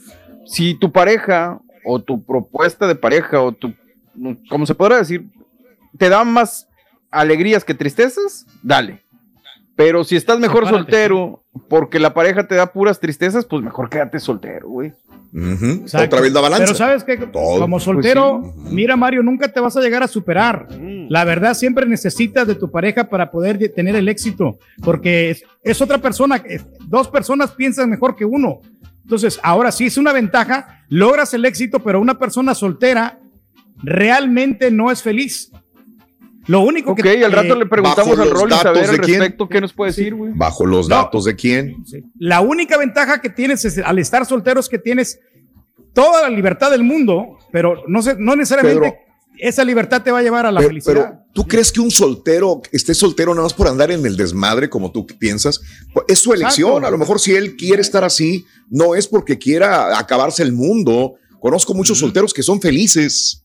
[0.46, 3.74] Si tu pareja o tu propuesta de pareja o tu,
[4.48, 5.26] como se podrá decir,
[5.98, 6.68] te da más
[7.10, 9.01] alegrías que tristezas, dale.
[9.76, 14.18] Pero si estás mejor soltero porque la pareja te da puras tristezas, pues mejor quédate
[14.20, 14.92] soltero, güey.
[15.34, 16.64] Otra vez la balanza.
[16.66, 17.58] Pero sabes que Todo.
[17.60, 20.68] como Pues soltero, mira Mario, nunca te vas a llegar a superar.
[21.08, 25.42] La verdad, siempre necesitas de tu pareja para poder de- tener el éxito, porque es,
[25.62, 28.60] es otra persona, es- dos personas piensan mejor que uno.
[29.04, 33.18] Entonces, ahora sí es una ventaja, logras el éxito, pero una persona soltera
[33.82, 35.50] realmente no es feliz.
[36.46, 37.24] Lo único Ok, que...
[37.24, 39.20] al rato eh, le preguntamos al los Rol y datos saber de al quién.
[39.20, 40.32] respecto qué nos puede decir, güey.
[40.34, 40.96] ¿Bajo los No.
[40.96, 41.76] datos de quién?
[42.18, 45.18] La única ventaja que tienes es, al estar soltero es que tienes
[45.94, 48.96] toda la libertad del mundo, pero no, sé, no necesariamente Pedro.
[49.38, 50.94] esa libertad te va a llevar a la Pero, felicidad.
[50.94, 54.68] pero, ¿tú crees que un soltero esté soltero nada más por andar en el desmadre
[54.70, 55.60] como tú piensas?
[55.92, 56.68] Pues, Es su elección.
[56.70, 56.88] Exacto.
[56.88, 61.14] A lo mejor si él quiere estar así, no es porque quiera acabarse el mundo.
[61.40, 63.41] Conozco muchos solteros que son felices.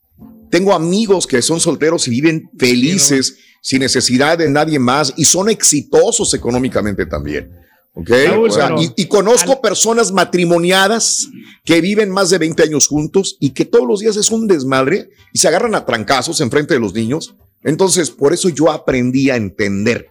[0.49, 5.49] Tengo amigos que son solteros y viven felices, sin necesidad de nadie más y son
[5.49, 7.51] exitosos económicamente también.
[7.93, 8.09] ¿Ok?
[8.27, 11.27] Raúl, O sea, pero- y, y conozco personas matrimoniadas
[11.65, 15.09] que viven más de 20 años juntos y que todos los días es un desmadre
[15.33, 17.35] y se agarran a trancazos enfrente de los niños.
[17.63, 20.09] Entonces, por eso yo aprendí a entender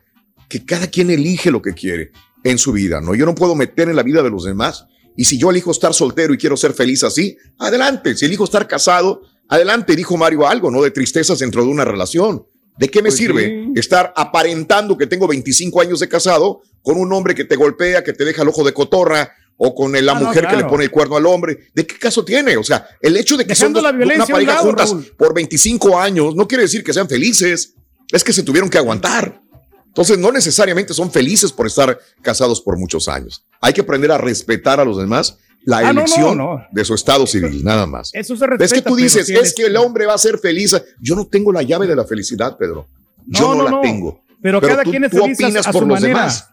[0.49, 2.11] que cada quien elige lo que quiere
[2.45, 3.15] en su vida, ¿no?
[3.15, 4.87] Yo no puedo meter en la vida de los demás.
[5.17, 8.15] Y si yo elijo estar soltero y quiero ser feliz así, adelante.
[8.17, 9.95] Si elijo estar casado, adelante.
[9.97, 10.83] Dijo Mario algo, ¿no?
[10.83, 12.47] De tristezas dentro de una relación.
[12.79, 17.11] ¿De qué me Pues sirve estar aparentando que tengo 25 años de casado con un
[17.13, 20.21] hombre que te golpea, que te deja el ojo de cotorra o con la Ah,
[20.21, 21.59] no, mujer que le pone el cuerno al hombre?
[21.75, 22.57] ¿De qué caso tiene?
[22.59, 25.07] O sea, el hecho de que Dejando son dos- una pareja lado, juntas Raúl.
[25.17, 27.73] por 25 años no quiere decir que sean felices.
[28.13, 29.41] Es que se tuvieron que aguantar.
[29.87, 33.47] Entonces, no necesariamente son felices por estar casados por muchos años.
[33.63, 36.65] Hay que aprender a respetar a los demás la Ah, no, no, elección no.
[36.73, 38.11] de su estado civil, nada más.
[38.15, 38.65] Eso se respeta.
[38.65, 40.75] Es que tú dices, es que el hombre va a ser feliz.
[41.01, 42.87] Yo no tengo la llave de la felicidad, Pedro.
[43.27, 44.23] Yo no, la tengo.
[44.41, 46.19] Pero, cada tú- quien es tú feliz a- opinas a, por su los manera.
[46.21, 46.49] demás.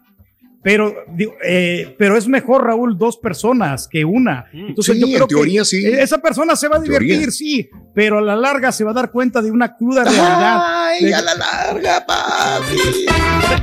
[0.64, 4.46] Pero, digo, eh, pero es mejor, Raúl, dos personas que una.
[4.54, 5.86] Entonces, Sí, yo creo en teoría que sí.
[5.86, 7.00] Esa persona se va a teoría.
[7.00, 10.62] divertir, sí, pero a la larga se va a dar cuenta de una cruda realidad.
[10.64, 13.06] Ay, De- a la larga, papi.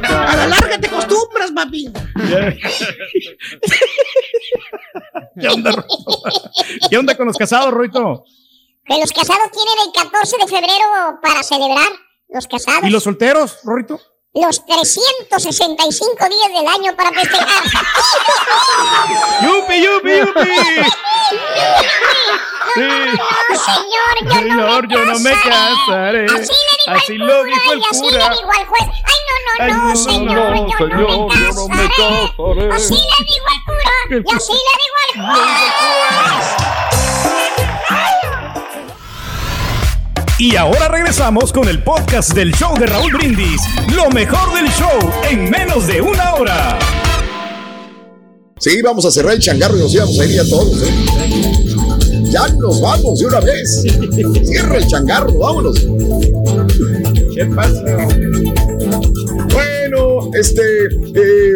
[0.05, 1.91] A la larga te acostumbras, papi.
[5.41, 6.23] ¿Qué onda, Ruito?
[6.91, 8.25] ¿Qué onda con los casados, Ruito?
[8.85, 11.89] Que los casados tienen el 14 de febrero para celebrar.
[12.29, 12.89] Los casados.
[12.89, 14.01] ¿Y los solteros, Ruito?
[14.33, 17.65] Los 365 días del año para festejar.
[19.43, 20.51] ¡Yupi, yupi, yupi!
[22.77, 22.85] No,
[23.59, 26.25] señor, yo Señor, yo no me casaré.
[26.27, 26.53] Así
[26.87, 28.29] le Así el lo cura dijo el y así cura.
[28.29, 28.83] le dijo al juez.
[28.85, 31.89] Ay, no, Ay, no, no, no, señor, no, yo, no señor, me yo no me
[31.89, 32.73] casaré.
[32.73, 35.43] Así le dijo el cura y así le dijo al juez.
[40.41, 43.61] Y ahora regresamos con el podcast del show de Raúl Brindis.
[43.95, 46.79] Lo mejor del show en menos de una hora.
[48.59, 50.83] Sí, vamos a cerrar el changarro y nos íbamos a ir ya todos.
[50.83, 50.95] ¿eh?
[52.31, 53.83] Ya nos vamos de una vez.
[54.47, 55.79] Cierra el changarro, vámonos.
[57.35, 57.83] ¿Qué pasa?
[59.53, 60.63] Bueno, este.
[61.17, 61.53] eh,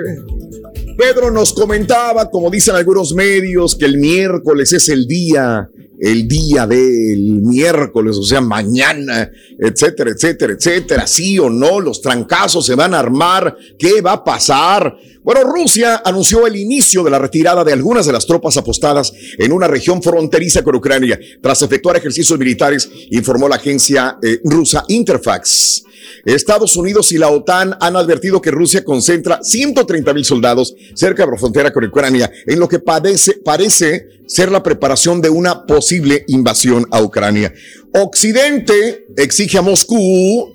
[0.96, 5.68] Pedro nos comentaba, como dicen algunos medios, que el miércoles es el día,
[6.04, 11.06] el día del miércoles, o sea, mañana, etcétera, etcétera, etcétera.
[11.06, 13.56] Sí o no, los trancazos se van a armar.
[13.78, 14.94] ¿Qué va a pasar?
[15.22, 19.50] Bueno, Rusia anunció el inicio de la retirada de algunas de las tropas apostadas en
[19.50, 25.84] una región fronteriza con Ucrania tras efectuar ejercicios militares, informó la agencia eh, rusa Interfax.
[26.24, 31.32] Estados Unidos y la OTAN han advertido que Rusia concentra 130 mil soldados cerca de
[31.32, 36.86] la frontera con Ucrania, en lo que parece ser la preparación de una posible invasión
[36.90, 37.52] a Ucrania.
[37.92, 40.53] Occidente exige a Moscú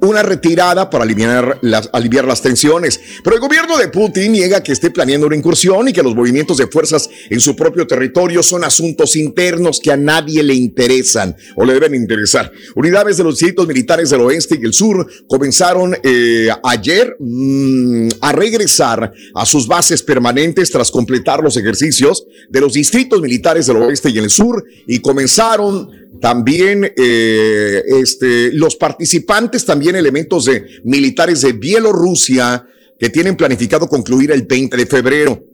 [0.00, 3.00] una retirada para aliviar las, aliviar las tensiones.
[3.24, 6.58] Pero el gobierno de Putin niega que esté planeando una incursión y que los movimientos
[6.58, 11.64] de fuerzas en su propio territorio son asuntos internos que a nadie le interesan o
[11.64, 12.52] le deben interesar.
[12.74, 18.32] Unidades de los distritos militares del oeste y el sur comenzaron eh, ayer mm, a
[18.32, 24.10] regresar a sus bases permanentes tras completar los ejercicios de los distritos militares del oeste
[24.10, 25.88] y el sur y comenzaron
[26.20, 32.66] también eh, este, los participantes, también elementos de militares de Bielorrusia
[32.98, 35.44] que tienen planificado concluir el 20 de febrero.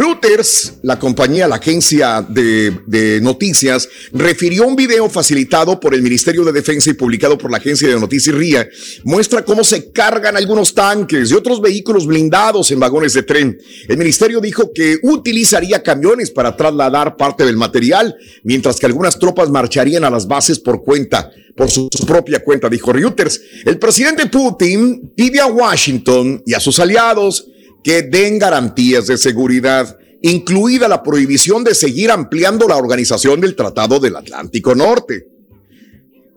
[0.00, 6.52] Reuters, la compañía, la agencia de, noticias, refirió un video facilitado por el Ministerio de
[6.52, 8.66] Defensa y publicado por la agencia de noticias RIA.
[9.04, 13.58] Muestra cómo se cargan algunos tanques y otros vehículos blindados en vagones de tren.
[13.88, 19.50] El ministerio dijo que utilizaría camiones para trasladar parte del material, mientras que algunas tropas
[19.50, 23.38] marcharían a las bases por cuenta, por su, su propia cuenta, dijo Reuters.
[23.66, 27.50] El presidente Putin pide a Washington y a sus aliados
[27.82, 33.98] que den garantías de seguridad, incluida la prohibición de seguir ampliando la organización del Tratado
[33.98, 35.26] del Atlántico Norte.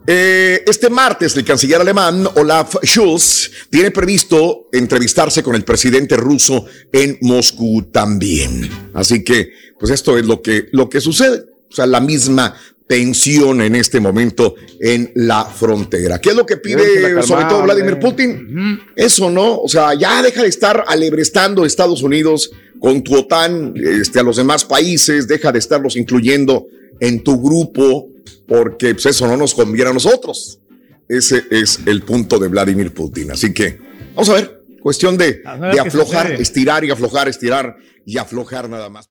[0.05, 6.65] Eh, este martes, el canciller alemán Olaf Scholz tiene previsto entrevistarse con el presidente ruso
[6.91, 8.69] en Moscú también.
[8.93, 11.45] Así que, pues esto es lo que, lo que sucede.
[11.71, 12.53] O sea, la misma
[12.87, 16.19] tensión en este momento en la frontera.
[16.19, 17.99] ¿Qué es lo que pide sobre todo Vladimir.
[17.99, 18.79] Putin?
[18.95, 19.59] Eso, ¿no?
[19.59, 24.37] O sea, ya deja de estar alebrestando Estados Unidos con tu OTAN, este, a los
[24.37, 26.67] demás países, deja de estarlos incluyendo
[26.99, 28.09] en tu grupo,
[28.47, 30.59] porque pues, eso no nos conviene a nosotros.
[31.07, 33.31] Ese es el punto de Vladimir Putin.
[33.31, 33.79] Así que,
[34.15, 38.89] vamos a ver Cuestión de, ver de aflojar, estirar y aflojar, estirar y aflojar nada
[38.89, 39.07] más.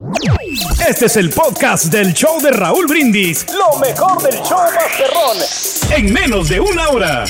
[0.87, 3.47] Este es el podcast del show de Raúl Brindis.
[3.55, 5.39] Lo mejor del show Masterrón.
[5.97, 7.25] En menos de una hora.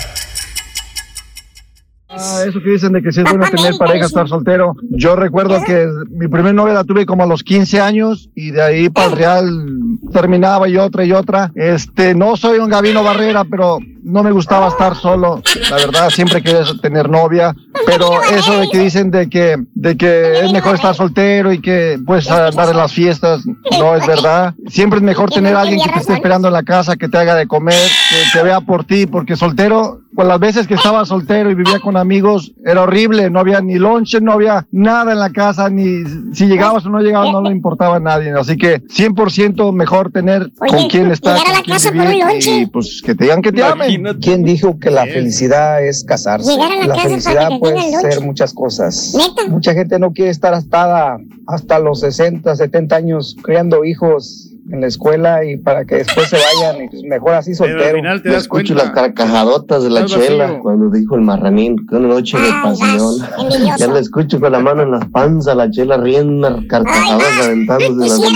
[2.12, 4.76] Ah, eso que dicen de que si es bueno tener pareja, estar soltero.
[4.90, 8.62] Yo recuerdo que mi primer novia la tuve como a los 15 años y de
[8.62, 9.66] ahí para el Real
[10.12, 11.50] terminaba y otra y otra.
[11.54, 15.42] Este, no soy un Gabino Barrera, pero no me gustaba estar solo.
[15.70, 17.54] La verdad, siempre quería tener novia.
[17.86, 21.98] Pero eso de que dicen de que, de que es mejor estar soltero y que
[22.04, 23.42] puedes andar en las fiestas,
[23.78, 24.54] no es verdad.
[24.68, 27.18] Siempre es mejor tener a alguien que te esté esperando en la casa, que te
[27.18, 27.74] haga de comer,
[28.10, 31.80] que te vea por ti, porque soltero, pues las veces que estaba soltero y vivía
[31.80, 36.04] con amigos, era horrible, no había ni lonche, no había nada en la casa, ni
[36.34, 38.32] si llegabas o no llegabas, no le importaba a nadie.
[38.32, 42.58] Así que 100% mejor tener con quien estar, llegar a la casa por un lonche.
[42.60, 44.04] y pues que te digan que te amen.
[44.20, 46.52] ¿Quién dijo que la felicidad es casarse?
[46.52, 48.12] Llegar a la La casa felicidad para que puede lonche.
[48.12, 49.16] ser muchas cosas.
[49.48, 54.86] Mucha gente no quiere estar hasta, hasta los 60, 70 años criando hijos en la
[54.86, 57.98] escuela y para que después se vayan y pues mejor así soltero.
[58.24, 60.62] Yo escucho las carcajadotas de la chela vacío.
[60.62, 63.18] cuando dijo el marranín que una noche de pasión.
[63.38, 63.76] envidioso.
[63.78, 68.08] Ya la escucho con la mano en la panza, la chela riendo, unas carcajadas aventándose
[68.08, 68.32] las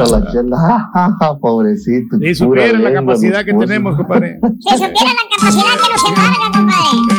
[0.00, 2.16] a la chela, ja, ja, ja, pobrecito.
[2.18, 4.38] Si pura supieran la lengua, capacidad que tenemos, compadre.
[4.60, 7.09] Si supieran la capacidad que nos encarga, compadre.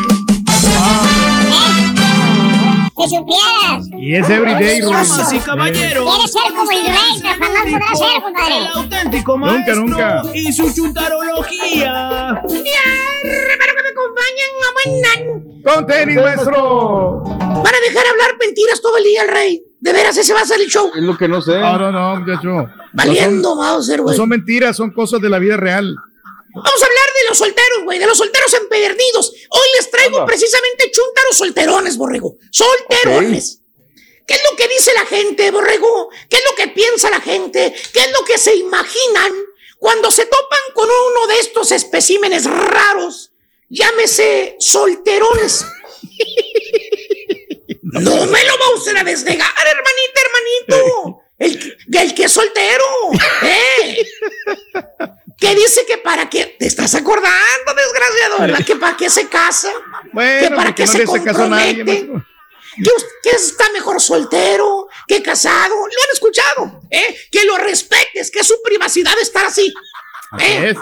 [3.10, 3.88] Si supieras.
[3.98, 4.94] Y es everyday, Rubén.
[5.08, 6.06] Damas y caballeros.
[6.16, 8.58] Quieres ser como el rey, pero jamás podrás ser, compadre.
[8.58, 10.22] El auténtico Nunca, maestro nunca.
[10.34, 12.42] y su chuntarología.
[12.44, 15.62] Hermano que me acompañan, amanán.
[15.64, 17.22] Con tenis, maestro.
[17.24, 19.64] Van a dejar hablar mentiras todo el día el rey.
[19.80, 20.92] De veras, ese va a ser el show.
[20.96, 21.60] Es lo que no sé.
[21.60, 22.68] No, no, no, muchacho.
[22.94, 24.16] Valiendo, No son- Mauser, No güey.
[24.18, 25.96] son mentiras, son cosas de la vida real.
[26.54, 29.32] Vamos a hablar de los solteros, güey, de los solteros empedernidos.
[29.50, 30.26] Hoy les traigo Anda.
[30.26, 32.38] precisamente chúntaros solterones, borrego.
[32.52, 33.60] Solterones.
[34.28, 36.10] ¿Qué es lo que dice la gente, borrego?
[36.30, 37.74] ¿Qué es lo que piensa la gente?
[37.94, 39.34] ¿Qué es lo que se imaginan
[39.80, 43.32] cuando se topan con uno de estos especímenes raros?
[43.70, 45.66] Llámese solterones.
[47.84, 50.22] No me lo va a usted a desnegar, hermanita,
[50.70, 51.18] hermanito.
[51.40, 52.86] El, que- el que es soltero.
[53.42, 54.06] ¿eh?
[55.42, 56.56] Que dice que para qué.
[56.60, 58.64] Te estás acordando, desgraciado, ¿verdad?
[58.64, 59.74] Que para qué se casa.
[60.14, 61.84] Bueno, que para qué no se nadie, compromete.
[61.84, 62.26] maestro.
[62.76, 62.92] Que,
[63.24, 65.76] que está mejor soltero que casado.
[65.76, 66.82] Lo han escuchado.
[66.92, 67.18] ¿eh?
[67.32, 69.74] Que lo respetes, que es su privacidad estar así.
[70.32, 70.70] Así ¿eh?
[70.70, 70.78] es.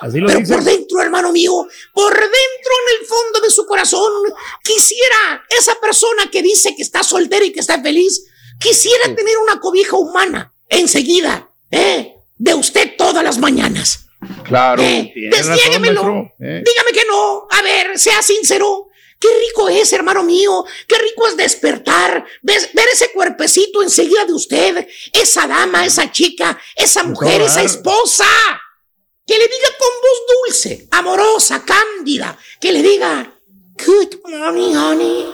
[0.00, 1.52] Así lo Pero por dentro, hermano mío,
[1.92, 4.10] por dentro en el fondo de su corazón,
[4.64, 8.24] quisiera esa persona que dice que está soltera y que está feliz,
[8.58, 12.14] quisiera tener una cobija humana enseguida, ¿eh?
[12.40, 14.06] De usted todas las mañanas.
[14.44, 14.82] Claro.
[14.82, 16.32] Eh, desniéguemelo.
[16.40, 16.62] Eh.
[16.64, 17.46] Dígame que no.
[17.50, 18.88] A ver, sea sincero.
[19.18, 20.64] Qué rico es, hermano mío.
[20.88, 26.58] Qué rico es despertar, ves- ver ese cuerpecito enseguida de usted, esa dama, esa chica,
[26.74, 28.24] esa mujer, esa esposa.
[29.26, 32.38] Que le diga con voz dulce, amorosa, cándida.
[32.58, 33.36] Que le diga,
[33.86, 35.26] Good morning, honey.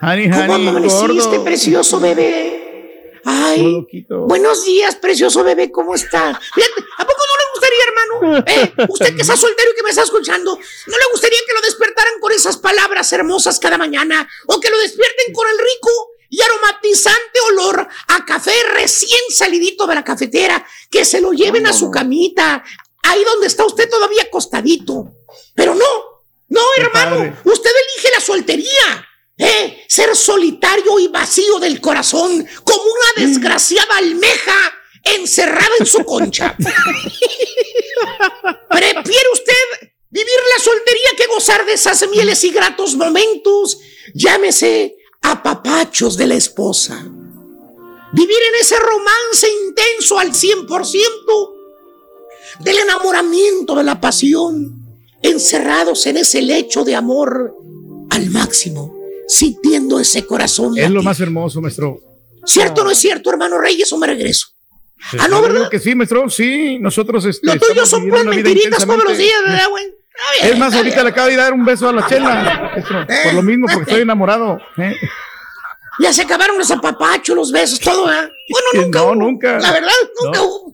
[0.00, 1.44] Honey, ¿Cómo honey, amaneciste, gordo.
[1.44, 2.63] precioso bebé?
[3.24, 6.38] Ay, buenos días, precioso bebé, ¿cómo está?
[6.54, 8.44] Fíjate, ¿A poco no le gustaría, hermano?
[8.46, 8.86] ¿Eh?
[8.88, 12.20] Usted que está soltero y que me está escuchando, ¿no le gustaría que lo despertaran
[12.20, 14.28] con esas palabras hermosas cada mañana?
[14.46, 15.90] ¿O que lo despierten con el rico
[16.28, 20.66] y aromatizante olor a café recién salidito de la cafetera?
[20.90, 22.62] Que se lo lleven a su camita,
[23.02, 25.12] ahí donde está usted todavía acostadito.
[25.54, 29.08] Pero no, no, hermano, usted elige la soltería.
[29.36, 29.84] ¿Eh?
[29.88, 34.54] Ser solitario y vacío del corazón, como una desgraciada almeja
[35.02, 36.56] encerrada en su concha.
[38.70, 43.78] ¿Prefiere usted vivir la soltería que gozar de esas mieles y gratos momentos?
[44.14, 47.04] Llámese apapachos de la esposa.
[48.12, 51.54] Vivir en ese romance intenso al 100%
[52.60, 54.84] del enamoramiento, de la pasión,
[55.22, 57.56] encerrados en ese lecho de amor
[58.10, 58.93] al máximo,
[59.28, 60.76] sintiendo ese corazón.
[60.76, 61.98] Es lo más hermoso, maestro.
[62.44, 64.48] ¿Cierto o no es cierto, hermano Reyes, o me regreso?
[65.10, 65.68] Pues Ah, no, ¿verdad?
[65.70, 66.28] que sí, maestro.
[66.30, 67.24] Sí, nosotros.
[67.24, 69.84] Este, Lo tuyo son vida mentiritas todos los días, ¿verdad, güey?
[70.40, 71.04] Bien, Es más, ahorita bien.
[71.06, 74.02] le acabo de dar un beso a la chela, maestro, por lo mismo, porque estoy
[74.02, 74.58] enamorado.
[74.78, 74.94] ¿eh?
[76.00, 78.28] Ya se acabaron los apapachos, los besos, todo, ¿verdad?
[78.50, 78.98] Bueno, nunca.
[79.00, 79.14] No, hubo.
[79.16, 79.58] nunca.
[79.58, 79.90] La verdad,
[80.22, 80.44] nunca No.
[80.46, 80.72] hubo.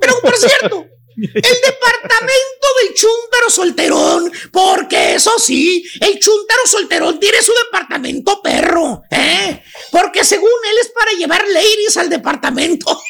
[0.00, 0.86] Pero por cierto,
[1.16, 9.02] el departamento del chúntaro solterón, porque eso sí, el chúntaro solterón tiene su departamento perro,
[9.10, 9.62] ¿eh?
[9.90, 13.00] Porque según él es para llevar ladies al departamento.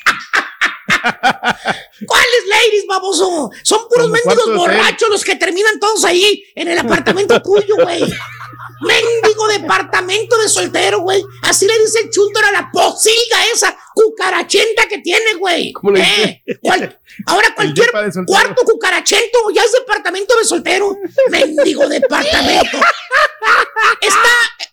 [2.07, 3.51] ¿Cuáles ladies, baboso?
[3.63, 4.57] Son puros mendigos hotel.
[4.57, 8.03] borrachos los que terminan todos ahí en el apartamento tuyo, güey.
[8.87, 11.23] Mendigo departamento de soltero, güey.
[11.43, 15.73] Así le dice el chúntaro a la posilga esa cucarachenta que tiene, güey.
[15.73, 17.91] ¿Cómo Eh, cual- ahora cualquier
[18.27, 20.97] cuarto cucarachento ya es departamento de soltero.
[21.31, 22.79] Mendigo departamento.
[24.01, 24.31] Está,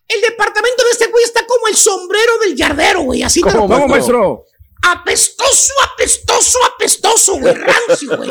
[0.07, 3.24] el departamento de este güey está como el sombrero del yardero, güey.
[3.24, 4.45] Así te lo ¿Cómo, maestro?
[4.82, 8.30] Apestoso, apestoso, apestoso, güey, rancio, güey.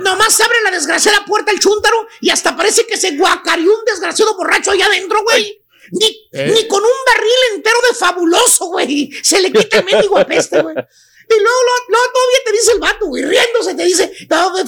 [0.00, 4.36] Nomás abre la desgraciada puerta el chúntaro y hasta parece que se guacareó un desgraciado
[4.36, 5.62] borracho allá adentro, güey.
[5.92, 6.50] Ni, Eh.
[6.52, 9.10] ni con un barril entero de fabuloso, güey.
[9.22, 10.74] Se le quita el mendigo apeste, güey.
[10.76, 14.64] Y luego, luego, luego todavía te dice el vato, güey, riéndose, te dice, no, me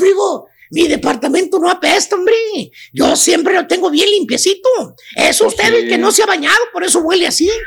[0.71, 2.35] mi departamento no apesta, hombre.
[2.93, 4.69] Yo siempre lo tengo bien limpiecito.
[5.17, 7.51] Es usted el que no se ha bañado, por eso huele así.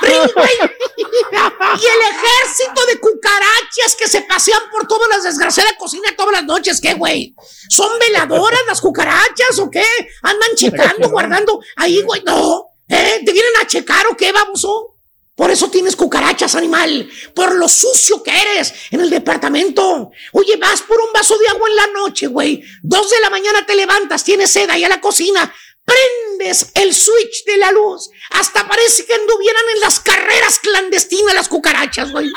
[0.00, 0.50] Güey.
[0.98, 6.44] Y el ejército de cucarachas que se pasean por todas las desgraciadas cocinas todas las
[6.44, 7.34] noches, ¿qué, güey?
[7.68, 9.84] ¿Son veladoras las cucarachas o qué?
[10.22, 12.22] Andan checando, guardando ahí, güey.
[12.24, 13.20] No, ¿eh?
[13.24, 14.99] ¿Te vienen a checar o qué, baboso?
[15.40, 17.08] Por eso tienes cucarachas, animal.
[17.34, 20.10] Por lo sucio que eres en el departamento.
[20.32, 22.62] Oye, vas por un vaso de agua en la noche, güey.
[22.82, 25.50] Dos de la mañana te levantas, tienes sed ahí a la cocina.
[25.82, 28.10] Prendes el switch de la luz.
[28.32, 32.30] Hasta parece que anduvieran en las carreras clandestinas las cucarachas, güey.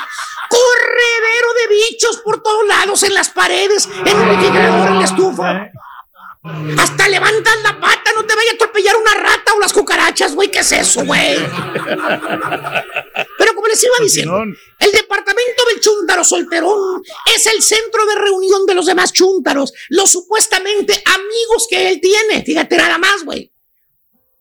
[0.48, 5.70] Corredero de bichos por todos lados, en las paredes, en el refrigerador, en la estufa.
[6.78, 10.50] Hasta levantas la pata, no te vaya a atropellar una rata o las cucarachas, güey.
[10.50, 11.36] ¿Qué es eso, güey?
[13.38, 17.02] Pero como les iba diciendo, el departamento del chúntaro solterón
[17.34, 22.44] es el centro de reunión de los demás chúntaros, los supuestamente amigos que él tiene.
[22.44, 23.50] Fíjate nada más, güey.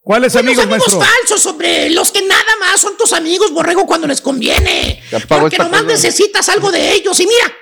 [0.02, 1.18] ¿Cuáles Pues amigos, los amigos maestro?
[1.18, 1.90] falsos, hombre.
[1.92, 5.02] Los que nada más son tus amigos, borrego, cuando les conviene.
[5.30, 5.94] Porque nomás cosa.
[5.94, 7.18] necesitas algo de ellos.
[7.22, 7.54] Y mira,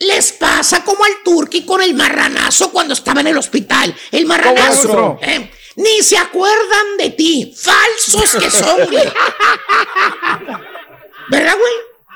[0.00, 3.94] les pasa como al turqui con el marranazo cuando estaba en el hospital.
[4.12, 5.18] El marranazo.
[5.22, 7.54] eh, ni se acuerdan de ti.
[7.56, 9.04] Falsos que son, güey.
[11.30, 11.72] ¿Verdad, güey?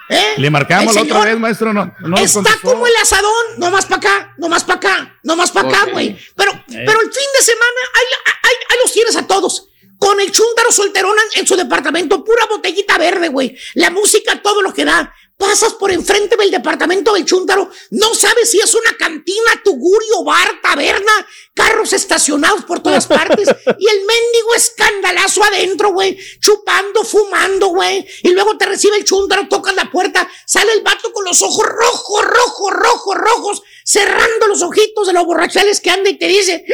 [0.08, 0.34] ¿Eh?
[0.36, 1.72] Le marcamos la otra vez, maestro.
[1.72, 5.36] No, no Está como el asadón, no más para acá, no más para acá, no
[5.36, 6.16] más para acá, güey.
[6.36, 6.62] Pero, Eh.
[6.68, 8.04] pero el fin de semana, ahí,
[8.42, 9.68] ahí- ahí los tienes a todos.
[9.98, 13.56] Con el chúntaro solterón en su departamento, pura botellita verde, güey.
[13.74, 15.14] La música, todo lo que da.
[15.36, 20.60] Pasas por enfrente del departamento del chúntaro, no sabes si es una cantina, tugurio, bar,
[20.62, 21.12] taberna,
[21.54, 28.06] carros estacionados por todas partes y el mendigo escandalazo adentro, güey, chupando, fumando, güey.
[28.22, 31.66] Y luego te recibe el chúntaro, tocas la puerta, sale el vato con los ojos
[31.66, 36.64] rojos, rojos, rojos, rojos, cerrando los ojitos de los borrachales que anda y te dice,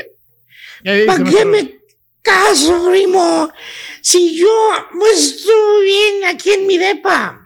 [0.84, 1.80] ¿Qué dice, ¿para qué me
[2.22, 3.50] caso, primo?
[4.02, 7.38] Si yo pues, estoy bien aquí en mi depa.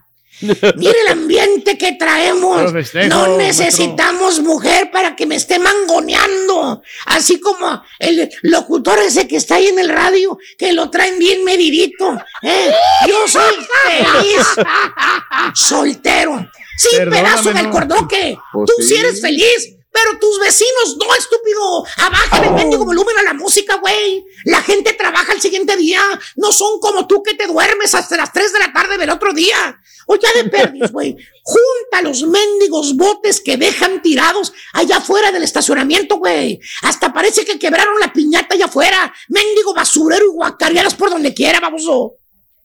[0.43, 2.64] Mire el ambiente que traemos.
[2.64, 3.36] No maestro.
[3.38, 6.82] necesitamos mujer para que me esté mangoneando.
[7.07, 11.45] Así como el locutor ese que está ahí en el radio, que lo traen bien
[11.45, 12.16] medidito.
[12.43, 12.72] ¿eh?
[13.09, 13.55] Yo soy
[13.86, 14.47] feliz.
[15.55, 16.51] Soltero.
[16.76, 17.70] Sin Perdóname, pedazo del no.
[17.70, 18.36] cordoque.
[18.53, 18.97] Pues Tú sí sí.
[18.97, 19.74] eres feliz.
[19.93, 21.84] Pero tus vecinos no, estúpido.
[21.99, 24.24] Abaja el mendigo volumen a la música, güey.
[24.45, 26.01] La gente trabaja el siguiente día.
[26.36, 29.34] No son como tú que te duermes hasta las 3 de la tarde del otro
[29.34, 29.78] día.
[30.07, 31.16] O ya de perdis, güey.
[31.45, 36.59] Junta los mendigos botes que dejan tirados allá afuera del estacionamiento, güey.
[36.82, 39.12] Hasta parece que quebraron la piñata allá afuera.
[39.28, 42.21] Mendigo basurero y guacareadas por donde quiera, baboso.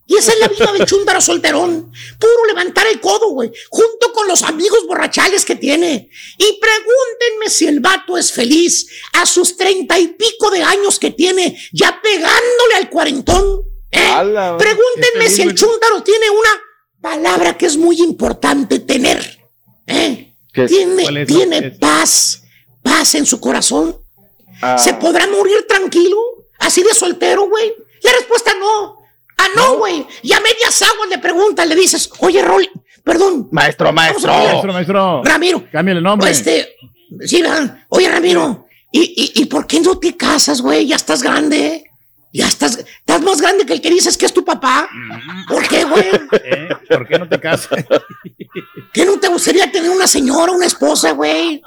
[0.09, 1.91] Y esa es la vida del chúndaro solterón.
[2.17, 3.51] Puro levantar el codo, güey.
[3.69, 6.09] Junto con los amigos borrachales que tiene.
[6.37, 11.11] Y pregúntenme si el vato es feliz a sus treinta y pico de años que
[11.11, 13.61] tiene, ya pegándole al cuarentón.
[13.91, 13.99] ¿eh?
[14.07, 14.57] Ala.
[14.57, 16.61] Pregúntenme si el chúndaro tiene una
[17.01, 19.39] palabra que es muy importante tener.
[19.87, 20.33] ¿eh?
[20.53, 22.41] Tiene, tiene Es- paz.
[22.81, 24.01] Paz en su corazón.
[24.61, 26.17] Ah, ¿Se podrá morir tranquilo?
[26.59, 27.73] ¿Así de soltero, güey?
[28.03, 28.96] La respuesta no.
[29.38, 30.05] Ah, no, güey.
[30.23, 32.69] Y a medias aguas le preguntas, le dices, oye, Rolly,
[33.03, 33.47] perdón.
[33.51, 34.33] Maestro, maestro.
[34.33, 35.23] Maestro, maestro.
[35.23, 35.63] Ramiro.
[35.71, 36.29] Cámbiale el nombre.
[36.31, 36.75] Este,
[37.25, 37.85] sí, ¿verdad?
[37.89, 39.01] Oye, Ramiro, ¿y,
[39.35, 40.88] y, y por qué no te casas, güey?
[40.88, 41.83] Ya estás grande.
[42.33, 44.89] Ya estás, estás más grande que el que dices que es tu papá.
[45.47, 46.05] ¿Por qué, güey?
[46.43, 46.69] ¿Eh?
[46.88, 47.85] ¿Por qué no te casas?
[48.93, 51.61] ¿Qué no te gustaría tener una señora, una esposa, güey?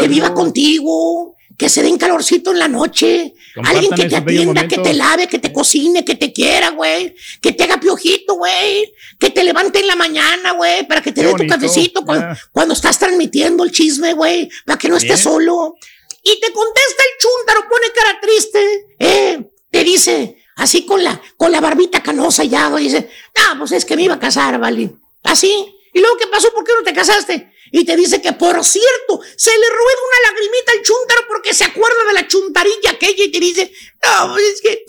[0.00, 3.34] Que viva contigo, que se den calorcito en la noche,
[3.64, 7.50] alguien que te atienda, que te lave, que te cocine, que te quiera, güey, que
[7.50, 11.34] te haga piojito, güey, que te levante en la mañana, güey, para que te dé
[11.34, 12.40] tu cafecito cuando, ya.
[12.52, 15.34] cuando estás transmitiendo el chisme, güey, para que no estés Bien.
[15.34, 15.74] solo.
[16.22, 21.50] Y te contesta el chúntaro, pone cara triste, eh, te dice, así con la, con
[21.50, 24.92] la barbita canosa ya, güey, dice, ah, pues es que me iba a casar, vale,
[25.24, 25.74] así.
[25.92, 26.52] ¿Y luego qué pasó?
[26.52, 27.50] ¿Por qué no te casaste?
[27.72, 31.64] Y te dice que, por cierto, se le rueda una lagrimita al chúntaro porque se
[31.64, 33.72] acuerda de la chuntarilla aquella y te dice,
[34.04, 34.84] no, pues es que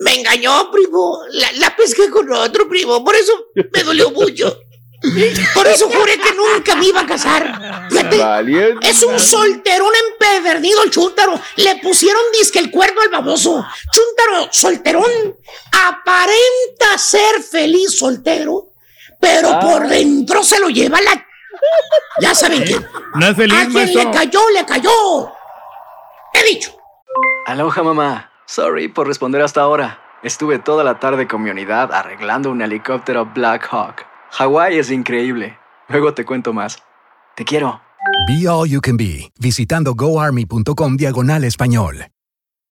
[0.00, 1.20] Me engañó, primo.
[1.30, 3.04] La, la pesqué con otro, primo.
[3.04, 3.32] Por eso
[3.72, 4.58] me dolió mucho.
[5.54, 7.88] Por eso juré que nunca me iba a casar.
[8.16, 8.88] Valiente.
[8.88, 11.40] es un solterón empedernido el chúntaro.
[11.56, 13.64] Le pusieron disque el cuerno al baboso.
[13.92, 15.36] Chúntaro, solterón.
[15.72, 18.72] Aparenta ser feliz soltero,
[19.20, 19.60] pero Ah.
[19.60, 21.26] por dentro se lo lleva la.
[22.20, 22.86] Ya saben quién.
[23.14, 25.32] No es feliz, A le cayó, le cayó.
[26.34, 26.76] He dicho.
[27.46, 28.30] Aloha mamá.
[28.46, 29.98] Sorry por responder hasta ahora.
[30.22, 34.06] Estuve toda la tarde con mi unidad arreglando un helicóptero Black Hawk.
[34.30, 35.58] Hawái es increíble.
[35.88, 36.82] Luego te cuento más.
[37.34, 37.80] Te quiero.
[38.28, 42.06] Be All You Can Be, visitando goarmy.com diagonal español.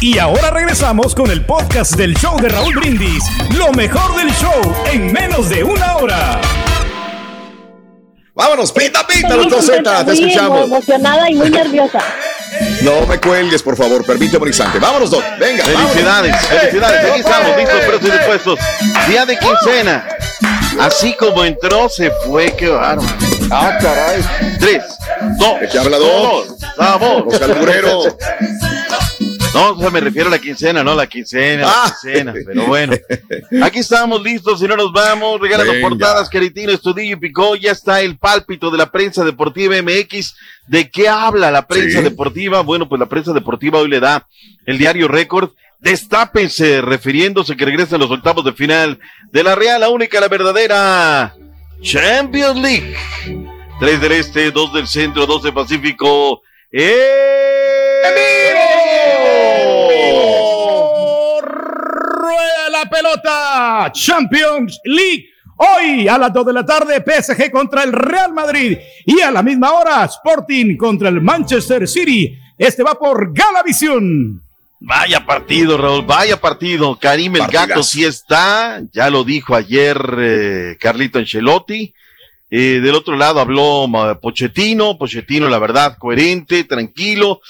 [0.00, 3.22] Y ahora regresamos con el podcast del show de Raúl Brindis.
[3.56, 6.40] Lo mejor del show en menos de una hora.
[8.34, 10.64] Vámonos, pita, pita, Estoy doctor Z, te escuchamos.
[10.64, 11.98] emocionada y muy nerviosa.
[12.82, 14.78] No me cuelgues, por favor, permíteme un instante.
[14.78, 15.64] Vámonos, Doc, venga.
[15.64, 16.46] Felicidades, vámonos.
[16.48, 17.04] felicidades.
[17.04, 18.58] ¡Eh, Aquí estamos, listos, presos y dispuestos.
[19.06, 20.08] Día de quincena.
[20.80, 23.06] Así como entró, se fue, qué bárbaro.
[23.50, 24.24] Ah, caray.
[24.58, 24.82] Tres,
[25.38, 26.46] dos, ¿De qué habla, Doc?
[26.46, 27.24] uno, vamos.
[27.82, 28.16] Los.
[29.52, 31.82] No, o sea, me refiero a la quincena, no la quincena, Ah.
[31.86, 32.92] la quincena, pero bueno.
[33.64, 35.88] Aquí estamos listos, si no nos vamos, regalando Venga.
[35.88, 40.36] portadas, Caritino, Estudillo y Picó, ya está el pálpito de la prensa deportiva MX.
[40.68, 42.04] ¿De qué habla la prensa Sí.
[42.04, 42.60] deportiva?
[42.60, 44.24] Bueno, pues la prensa deportiva hoy le da
[44.66, 45.50] el diario Récord.
[45.80, 49.00] Destápense, refiriéndose que regresan los octavos de final
[49.32, 51.34] de la Real, la única, la verdadera
[51.82, 52.94] Champions League.
[53.80, 56.42] Tres del este, dos del centro, dos del Pacífico.
[62.30, 63.90] Rueda la pelota.
[63.92, 65.26] Champions League.
[65.56, 68.78] Hoy a las 2 de la tarde, PSG contra el Real Madrid.
[69.04, 72.38] Y a la misma hora, Sporting contra el Manchester City.
[72.56, 74.40] Este va por Galavisión.
[74.78, 76.96] Vaya partido, Raúl, vaya partido.
[76.98, 77.46] Karim el.
[77.48, 81.92] Gato sí está, ya lo dijo ayer eh, Carlito Ancelotti.
[82.48, 83.86] Eh, del otro lado habló
[84.20, 87.40] Pochettino, Pochettino la verdad coherente, tranquilo.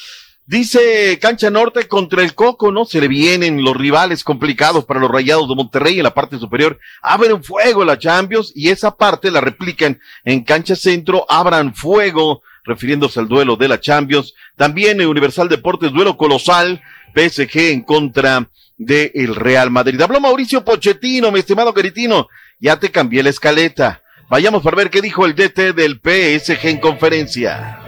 [0.51, 2.84] Dice Cancha Norte contra el Coco, ¿no?
[2.84, 6.80] Se le vienen los rivales complicados para los Rayados de Monterrey en la parte superior.
[7.03, 11.24] Abren fuego la Champions y esa parte la replican en Cancha Centro.
[11.28, 14.34] Abran fuego, refiriéndose al duelo de la Champions.
[14.57, 16.82] También en Universal Deportes, duelo colosal.
[17.14, 20.01] PSG en contra del el Real Madrid.
[20.01, 22.26] Habló Mauricio Pochettino, mi estimado Caritino.
[22.59, 24.03] Ya te cambié la escaleta.
[24.28, 27.78] Vayamos para ver qué dijo el DT del PSG en conferencia.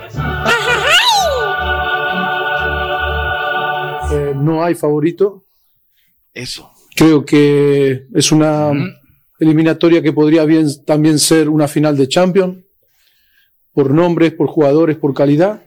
[4.42, 5.44] No hay favorito.
[6.34, 6.70] Eso.
[6.94, 8.72] Creo que es una
[9.38, 12.58] eliminatoria que podría bien también ser una final de Champions,
[13.72, 15.62] por nombres, por jugadores, por calidad.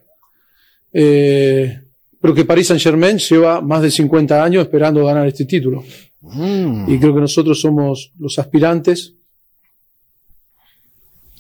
[0.94, 1.82] Eh,
[2.22, 5.84] pero que Paris Saint Germain lleva más de 50 años esperando ganar este título.
[6.88, 9.14] Y creo que nosotros somos los aspirantes.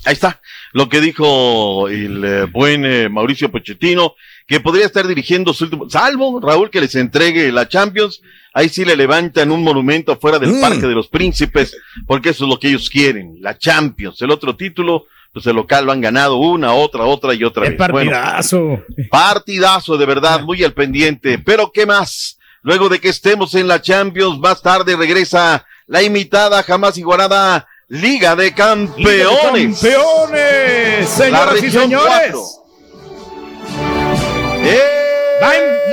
[0.05, 0.39] Ahí está
[0.71, 5.89] lo que dijo el eh, buen eh, Mauricio Pochettino, que podría estar dirigiendo su último,
[5.89, 8.21] salvo Raúl que les entregue la Champions,
[8.53, 10.61] ahí sí le levantan un monumento afuera del Mm.
[10.61, 14.55] Parque de los Príncipes, porque eso es lo que ellos quieren, la Champions, el otro
[14.55, 17.91] título, pues el local lo han ganado una, otra, otra y otra ¡Qué vez.
[17.91, 18.83] Bueno, partidazo!
[19.09, 21.39] Partidazo, de verdad, muy al pendiente.
[21.39, 22.37] Pero ¿qué más?
[22.63, 28.35] Luego de que estemos en la Champions, más tarde regresa la imitada, jamás igualada Liga
[28.35, 29.79] de Campeones.
[29.79, 31.07] ¡Campeones!
[31.07, 32.31] Señoras y señores.
[32.31, 32.65] cuatro.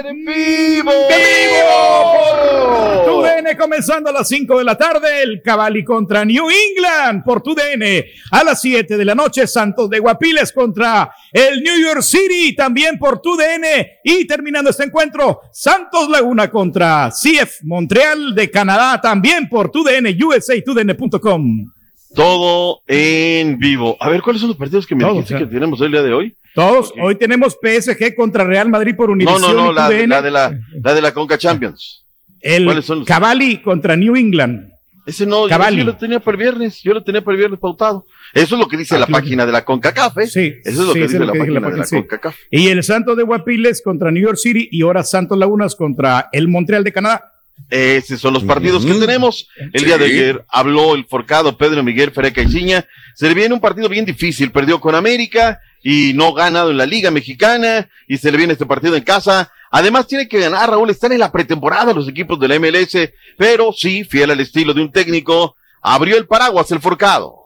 [0.09, 0.93] ¡En vivo!
[1.11, 3.05] ¡En vivo!
[3.05, 8.05] TUDN comenzando a las 5 de la tarde, el Cavalli contra New England por TUDN.
[8.31, 12.99] A las 7 de la noche, Santos de Guapiles contra el New York City, también
[12.99, 13.65] por TUDN.
[14.03, 20.55] Y terminando este encuentro, Santos Laguna contra CF Montreal de Canadá, también por TUDN, USA,
[20.65, 21.71] TUDN.com.
[22.15, 23.97] Todo en vivo.
[24.01, 26.13] A ver, ¿cuáles son los partidos que me Todos, dijiste que tenemos el día de
[26.13, 26.37] hoy?
[26.55, 30.23] Todos, hoy tenemos PSG contra Real Madrid por No, Univision no, no, y la, la
[30.23, 32.05] de la, la de la Conca Champions.
[32.41, 34.69] El ¿Cuáles son los- Cavalli contra New England.
[35.05, 37.59] Ese no, yo, yo lo tenía para el viernes, yo lo tenía para el viernes
[37.59, 38.05] pautado.
[38.35, 40.27] Eso es lo que dice la Aquí- página de la CONCACAF, ¿eh?
[40.29, 41.97] Sí, Eso es lo sí, que dice lo la que página la de la sí.
[41.97, 42.37] CONCACAF.
[42.53, 46.47] Y el Santos de Guapiles contra New York City y ahora Santos Lagunas contra el
[46.47, 47.32] Montreal de Canadá.
[47.71, 49.49] Esos son los partidos que tenemos.
[49.73, 52.85] El día de ayer habló el forcado Pedro Miguel Fereca Inciña.
[53.15, 54.51] Se le viene un partido bien difícil.
[54.53, 57.89] Perdió con América y no ha ganado en la Liga Mexicana.
[58.09, 59.51] Y se le viene este partido en casa.
[59.71, 60.91] Además, tiene que ganar, Raúl.
[60.91, 63.11] Están en la pretemporada los equipos de la MLS.
[63.39, 67.37] Pero sí, fiel al estilo de un técnico, abrió el paraguas el forcado.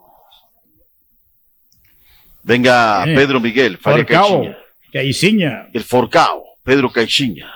[2.42, 4.54] Venga, Eh, Pedro Miguel Fereca Forcao.
[4.92, 5.68] Caixinha.
[5.72, 7.52] El forcado, Pedro Caixinha.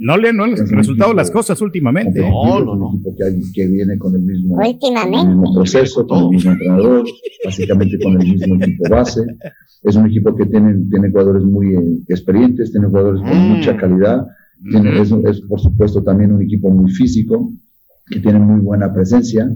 [0.00, 2.20] No le no les han resultado las cosas últimamente.
[2.20, 2.92] No, no, no.
[2.94, 5.18] equipo que, hay- que viene con el mismo, Últimamente.
[5.18, 7.04] el mismo proceso, con el mismo entrenador,
[7.44, 9.22] básicamente con el mismo equipo base.
[9.82, 14.24] Es un equipo que tiene, tiene jugadores muy eh, experientes, tiene jugadores con mucha calidad.
[14.70, 17.50] Tiene, es, es, por supuesto, también un equipo muy físico,
[18.06, 19.48] que tiene muy buena presencia.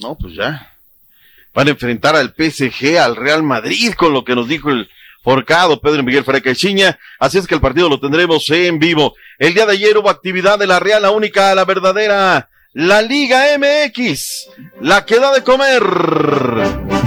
[0.00, 0.66] No, pues ya.
[1.54, 4.86] Van a enfrentar al PSG, al Real Madrid, con lo que nos dijo el
[5.22, 6.98] forcado Pedro Miguel Frecachiña.
[7.18, 9.14] Así es que el partido lo tendremos en vivo.
[9.38, 13.44] El día de ayer hubo actividad de la Real, la única, la verdadera, la Liga
[13.58, 14.48] MX,
[14.80, 17.01] la que da de comer.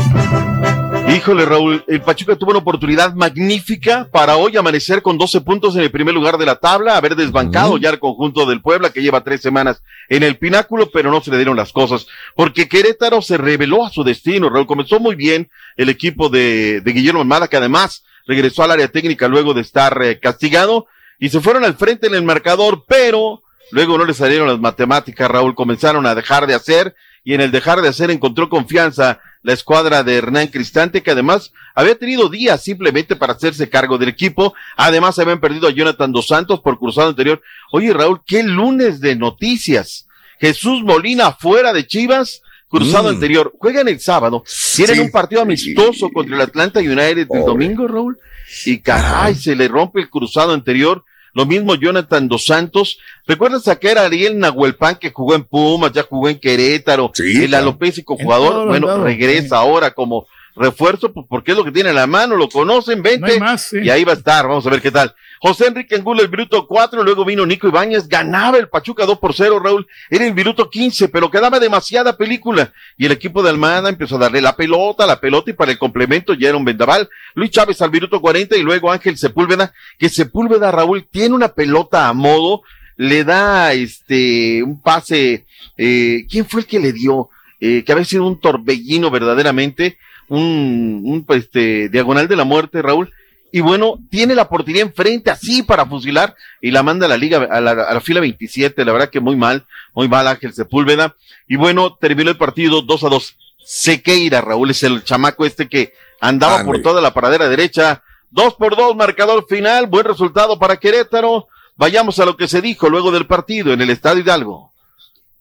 [1.15, 5.83] Híjole, Raúl, el Pachuca tuvo una oportunidad magnífica para hoy amanecer con 12 puntos en
[5.83, 9.23] el primer lugar de la tabla, haber desbancado ya el conjunto del Puebla que lleva
[9.23, 12.05] tres semanas en el pináculo, pero no se le dieron las cosas,
[12.35, 14.67] porque Querétaro se reveló a su destino, Raúl.
[14.67, 19.29] Comenzó muy bien el equipo de, de Guillermo Almada, que además regresó al área técnica
[19.29, 20.87] luego de estar eh, castigado,
[21.17, 23.41] y se fueron al frente en el marcador, pero
[23.71, 26.93] luego no le salieron las matemáticas, Raúl, comenzaron a dejar de hacer,
[27.25, 31.51] y en el dejar de hacer encontró confianza la escuadra de Hernán Cristante, que además
[31.75, 34.53] había tenido días simplemente para hacerse cargo del equipo.
[34.77, 37.41] Además, habían perdido a Jonathan Dos Santos por cruzado anterior.
[37.71, 40.07] Oye, Raúl, qué lunes de noticias.
[40.39, 43.15] Jesús Molina fuera de Chivas, cruzado Mm.
[43.15, 43.53] anterior.
[43.59, 44.43] Juegan el sábado.
[44.75, 45.01] Tienen Sí.
[45.01, 48.17] un partido amistoso contra el Atlanta United el domingo, Raúl.
[48.65, 51.03] Y caray, se le rompe el cruzado anterior.
[51.35, 52.97] Lo mismo Jonathan Dos Santos.
[53.27, 57.11] ¿Recuerdas a que era Ariel Nahuelpan que jugó en Pumas, ya jugó en Querétaro?
[57.17, 57.63] el claro.
[57.63, 60.25] alopésico jugador, bueno, lados, regresa ahora como
[60.55, 63.37] refuerzo, pues porque es lo que tiene en la mano, lo conocen, vente.
[63.37, 63.79] No más, sí.
[63.83, 65.13] Y ahí va a estar, vamos a ver qué tal.
[65.47, 69.35] José Enrique Angulo, el minuto 4, luego vino Nico Ibáñez, ganaba el Pachuca 2 por
[69.35, 72.73] 0, Raúl, era el minuto 15, pero quedaba demasiada película.
[72.97, 75.77] Y el equipo de Almada empezó a darle la pelota, la pelota, y para el
[75.77, 77.07] complemento ya era un vendaval.
[77.35, 82.07] Luis Chávez al minuto 40 y luego Ángel Sepúlveda, que Sepúlveda, Raúl, tiene una pelota
[82.07, 82.63] a modo,
[82.97, 85.45] le da este, un pase,
[85.77, 87.29] eh, ¿quién fue el que le dio?
[87.59, 92.81] Eh, que había sido un torbellino verdaderamente, un, un pues, este, diagonal de la muerte,
[92.81, 93.13] Raúl.
[93.51, 97.47] Y bueno, tiene la portería enfrente así para fusilar y la manda a la liga,
[97.49, 98.83] a la, a la fila 27.
[98.83, 101.15] La verdad que muy mal, muy mal Ángel Sepúlveda.
[101.47, 103.37] Y bueno, terminó el partido 2 a 2.
[103.65, 108.03] Sequeira, Raúl, es el chamaco este que andaba por toda la paradera derecha.
[108.29, 111.47] Dos por dos, marcador final, buen resultado para Querétaro.
[111.75, 114.71] Vayamos a lo que se dijo luego del partido en el Estadio Hidalgo.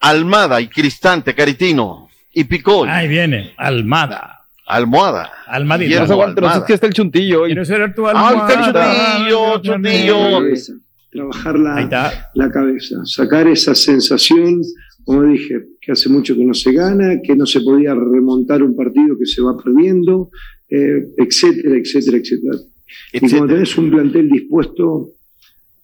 [0.01, 2.89] Almada y Cristante, Caritino y Picol.
[2.89, 4.44] Ahí viene, Almada.
[4.67, 5.31] Almohada.
[5.47, 5.89] Almadita.
[5.89, 6.59] Guillermo No no sé, Almada.
[6.59, 7.49] es que está el chuntillo hoy.
[7.51, 10.77] Quiero ser tu Ah, está el chuntillo, chuntillo.
[11.11, 14.63] trabajar la, cabeza, sacar esa sensación,
[15.05, 18.75] como dije, que hace mucho que no se gana, que no se podía remontar un
[18.75, 20.31] partido que se va perdiendo,
[20.71, 22.57] eh, etcétera, etcétera, etcétera.
[23.13, 25.11] Y cuando tenés un plantel dispuesto,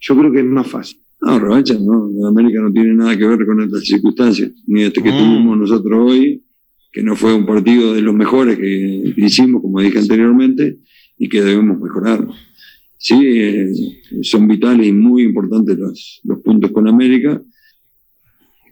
[0.01, 0.99] yo creo que es más fácil.
[1.21, 2.09] No, revancha, no.
[2.27, 6.43] América no tiene nada que ver con estas circunstancias, ni este que tuvimos nosotros hoy,
[6.93, 10.79] que no fue un partido de los mejores que, hicimos, como dije anteriormente,
[11.19, 12.27] y que debemos mejorar.
[12.97, 13.69] Sí, eh,
[14.23, 17.41] son vitales y muy importantes los, los puntos con América.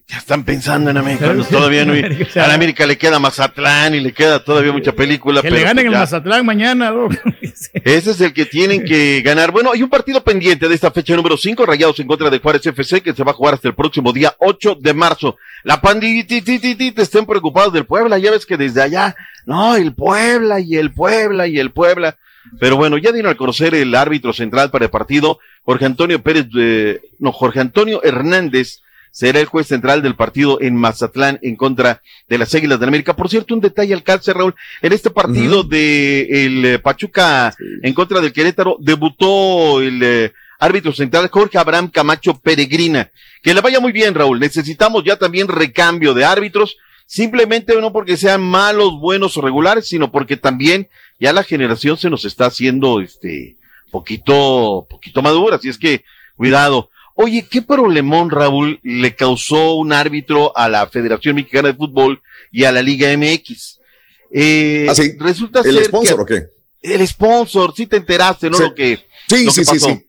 [0.09, 1.27] Ya están pensando en América.
[1.27, 1.93] cuando todavía no.
[1.93, 5.43] A la América le queda Mazatlán y le queda todavía mucha película.
[5.43, 5.99] Que pero le ganen el ya.
[5.99, 7.13] Mazatlán mañana, Doc.
[7.85, 9.53] Ese es el que tienen que ganar.
[9.53, 12.65] Bueno, hay un partido pendiente de esta fecha número 5, Rayados en contra de Juárez
[12.65, 15.37] FC, que se va a jugar hasta el próximo día 8 de marzo.
[15.63, 20.77] La pandititititi estén preocupados del Puebla, ya ves que desde allá, no, el Puebla y
[20.77, 22.17] el Puebla y el Puebla.
[22.59, 26.47] Pero bueno, ya dieron a conocer el árbitro central para el partido, Jorge Antonio Pérez,
[26.59, 28.81] eh, no, Jorge Antonio Hernández,
[29.11, 33.17] será el juez central del partido en Mazatlán en contra de las Águilas de América.
[33.17, 37.95] Por cierto, un detalle al calce, Raúl, en este partido de el eh, Pachuca en
[37.95, 43.11] contra del Querétaro, debutó el eh, árbitro central Jorge Abraham Camacho Peregrina.
[43.43, 44.41] Que le vaya muy bien, Raúl.
[44.41, 50.11] Necesitamos ya también recambio de árbitros, simplemente no porque sean malos, buenos o regulares, sino
[50.11, 50.89] porque también
[51.19, 53.57] ya la generación se nos está haciendo este
[53.91, 56.05] poquito, poquito madura, así es que
[56.37, 56.91] cuidado.
[57.21, 62.62] Oye, ¿qué problemón, Raúl, le causó un árbitro a la Federación Mexicana de Fútbol y
[62.62, 63.81] a la Liga MX?
[64.33, 65.14] Eh, ¿Ah, sí?
[65.19, 66.47] Resulta ¿El ser sponsor que- o qué?
[66.81, 68.57] El sponsor, sí te enteraste, ¿no?
[68.57, 68.62] Sí.
[68.62, 70.07] Lo que, Sí, lo sí, que sí, sí.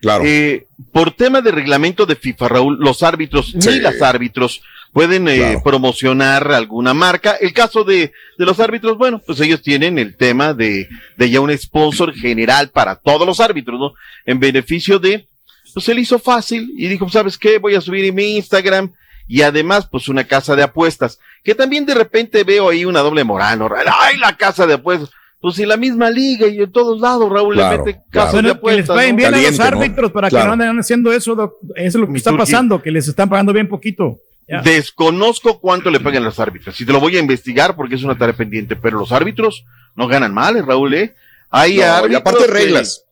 [0.00, 0.24] Claro.
[0.26, 3.68] Eh, por tema de reglamento de FIFA, Raúl, los árbitros, Sí.
[3.70, 4.62] ni las árbitros,
[4.92, 5.62] pueden eh, Claro.
[5.62, 7.36] promocionar alguna marca.
[7.40, 11.40] El caso de, de los árbitros, bueno, pues ellos tienen el tema de, de ya
[11.40, 13.94] un sponsor general para todos los árbitros, ¿no?
[14.26, 15.28] En beneficio de,
[15.72, 17.58] pues él hizo fácil y dijo, ¿sabes qué?
[17.58, 18.92] Voy a subir en mi Instagram
[19.28, 23.24] y además, pues una casa de apuestas, que también de repente veo ahí una doble
[23.24, 23.68] moral, ¿no?
[24.00, 25.10] ¡Ay, la casa de apuestas!
[25.40, 28.28] Pues si la misma liga y en todos lados, Raúl Claro, le mete claro.
[28.28, 28.96] casas de Bueno, que les apuestas.
[28.96, 29.16] paguen ¿no?
[29.16, 31.34] bien a los árbitros para que no anden haciendo eso.
[31.34, 31.54] doc.
[31.74, 34.20] Eso es lo que Mi está pasando, que les están pagando bien poquito.
[34.48, 34.60] Ya.
[34.62, 36.80] Desconozco cuánto le pagan los árbitros.
[36.80, 38.76] Y te lo voy a investigar porque es una tarea pendiente.
[38.76, 39.64] Pero los árbitros
[39.96, 41.14] no ganan mal, ¿eh, Raúl, ¿eh?
[41.50, 43.04] Hay No, y árbitros aparte que- reglas.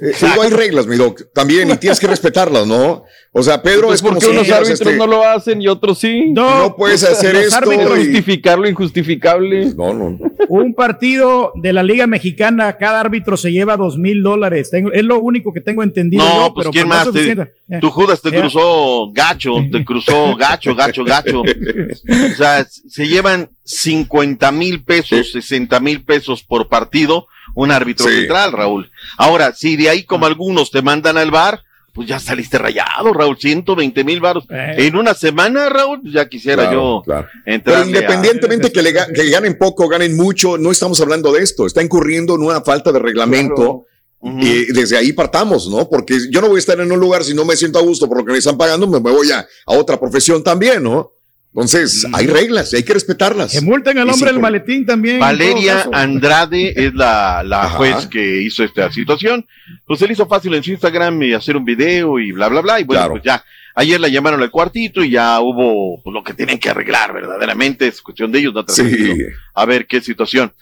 [0.00, 3.04] Eh, digo, hay reglas, mi doc, también, y tienes que respetarlas, ¿no?
[3.38, 5.62] O sea, Pedro es Entonces, ¿por como qué si unos árbitros este, no lo hacen
[5.62, 6.32] y otros sí?
[6.32, 9.72] No puedes hacer los esto árbitros y- Justificar lo injustificable.
[9.76, 10.18] No, no.
[10.48, 14.70] Un partido de la Liga Mexicana, cada árbitro se lleva dos mil dólares.
[14.92, 16.24] Es lo único que tengo entendido.
[16.24, 17.48] No, yo, pues pero ¿quién pues no más?
[17.68, 18.40] Te- tu Judas te Ya.
[18.40, 21.40] cruzó gacho, te cruzó gacho, gacho, gacho.
[21.42, 28.14] O sea, se llevan 50 mil pesos, 60 mil pesos por partido un árbitro Sí.
[28.20, 28.90] central, Raúl.
[29.16, 31.62] Ahora, si de ahí como algunos te mandan al bar,
[31.98, 34.44] pues ya saliste rayado, Raúl, 120 mil baros.
[34.50, 34.86] Eh.
[34.86, 37.28] En una semana, Raúl, ya quisiera Claro, yo claro.
[37.44, 37.78] entrar.
[37.78, 41.66] Pero independientemente que, le que ganen poco, ganen mucho, no estamos hablando de esto.
[41.66, 43.86] Está incurriendo en una falta de reglamento.
[44.22, 45.88] Y desde ahí partamos, ¿no?
[45.88, 48.08] Porque yo no voy a estar en un lugar si no me siento a gusto
[48.08, 51.12] por lo que me están pagando, me, me voy a, a otra profesión también, ¿no?
[51.54, 53.52] Entonces, hay reglas y hay que respetarlas.
[53.52, 55.18] Que multen al hombre por- maletín también.
[55.18, 55.88] Valeria.
[55.92, 59.46] Andrade es la, la juez que hizo esta situación.
[59.86, 62.80] Pues él hizo fácil en su Instagram y hacer un video y bla, bla, bla.
[62.80, 63.12] Y bueno, Claro.
[63.14, 63.42] pues ya,
[63.74, 67.88] ayer la llamaron al cuartito y ya hubo pues, lo que tienen que arreglar verdaderamente.
[67.88, 69.14] Es cuestión de ellos, no Sí.
[69.54, 70.52] A ver qué situación.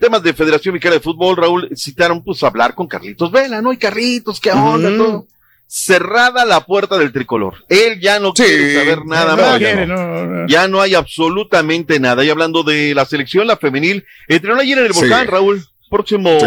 [0.00, 3.72] Temas de Federación Mexicana de Fútbol, Raúl, citaron pues hablar con Carlitos Vela, ¿no?
[3.72, 4.90] Y Carlitos, ¿qué onda?
[4.90, 4.96] Mm.
[4.98, 5.26] Todo.
[5.70, 7.64] Cerrada la puerta del tricolor.
[7.68, 8.42] Él ya no Sí.
[8.42, 9.58] quiere saber nada No más.
[9.58, 9.96] quiere, no,
[10.26, 10.46] no.
[10.48, 12.24] Ya no hay absolutamente nada.
[12.24, 15.00] Y hablando de la selección, la femenil, entrenó ayer en el Sí.
[15.00, 15.62] volcán, Raúl.
[15.90, 16.46] Próximo, Sí.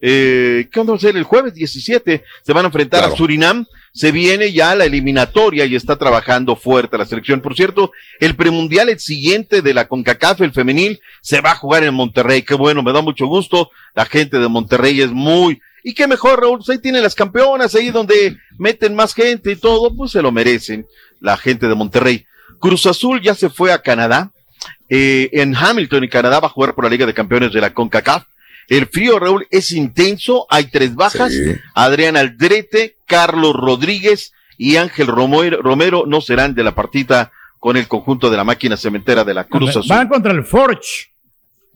[0.00, 1.16] eh, ¿qué vamos a hacer?
[1.16, 3.14] El jueves 17 se van a enfrentar Claro.
[3.14, 3.66] a Surinam.
[3.92, 7.40] Se viene ya la eliminatoria y está trabajando fuerte la selección.
[7.40, 7.90] Por cierto,
[8.20, 12.42] el premundial, el siguiente de la CONCACAF, el femenil, se va a jugar en Monterrey.
[12.42, 13.68] Qué bueno, me da mucho gusto.
[13.96, 17.74] La gente de Monterrey es muy, y qué mejor, Raúl, pues ahí tienen las campeonas,
[17.74, 20.86] ahí donde meten más gente y todo, pues se lo merecen
[21.20, 22.26] la gente de Monterrey.
[22.58, 24.32] Cruz Azul ya se fue a Canadá.
[24.88, 27.72] Eh, en Hamilton, en Canadá, va a jugar por la Liga de Campeones de la
[27.72, 28.24] CONCACAF.
[28.68, 30.46] El frío, Raúl, es intenso.
[30.50, 31.32] Hay tres bajas.
[31.32, 31.54] Sí.
[31.74, 37.88] Adrián Aldrete, Carlos Rodríguez y Ángel Romero, Romero no serán de la partida con el
[37.88, 39.88] conjunto de la máquina cementera de la Cruz Azul.
[39.88, 41.10] Van contra el Forge.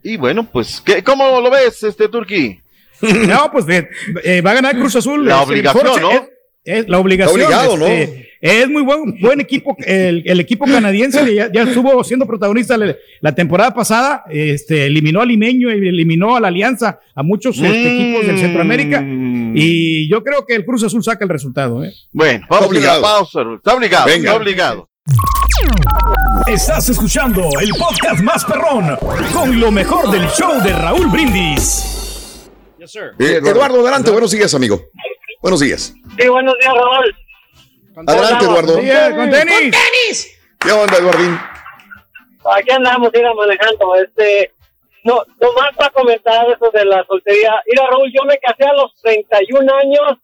[0.02, 2.60] Y bueno, pues, ¿qué, ¿cómo lo ves, este Turki?
[3.28, 3.88] No, pues eh,
[4.24, 5.26] eh, va a ganar Cruz Azul.
[5.26, 6.10] La Es- el obligación, ¿no?
[6.10, 6.22] Es,
[6.64, 7.34] es la obligación.
[7.40, 7.86] Obligado, ¿no?
[7.86, 9.76] este, Es muy buen, buen equipo.
[9.78, 14.24] El, el equipo canadiense ya, ya estuvo siendo protagonista la, la temporada pasada.
[14.30, 17.86] Este, eliminó al Limeño, eliminó a la Alianza, a muchos este, Mm.
[18.00, 19.02] equipos del Centroamérica.
[19.56, 21.84] Y yo creo que el Cruz Azul saca el resultado.
[21.84, 21.92] ¿eh?
[22.12, 23.00] Bueno, vamos a a obligado.
[23.02, 23.40] la pausa.
[23.56, 24.30] Está obligado, Venga.
[24.30, 24.88] está obligado.
[26.46, 28.96] Estás escuchando el podcast más perrón
[29.32, 31.93] con lo mejor del show de Raúl Brindis.
[33.18, 34.78] Eh, Eduardo, adelante, buenos días, amigo.
[35.40, 35.94] Buenos días.
[36.18, 37.16] Sí, buenos días, Raúl.
[38.06, 38.74] Adelante, Eduardo.
[38.78, 39.52] Sí, eh, con tenis.
[39.54, 40.38] ¡Con tenis!
[40.60, 41.38] ¿Qué onda, Eduardín?
[42.56, 43.94] Aquí andamos, ir manejando.
[43.96, 44.52] Este,
[45.04, 47.54] no, nomás para comentar eso de la soltería.
[47.66, 50.18] Mira, Raúl, yo me casé a los 31 años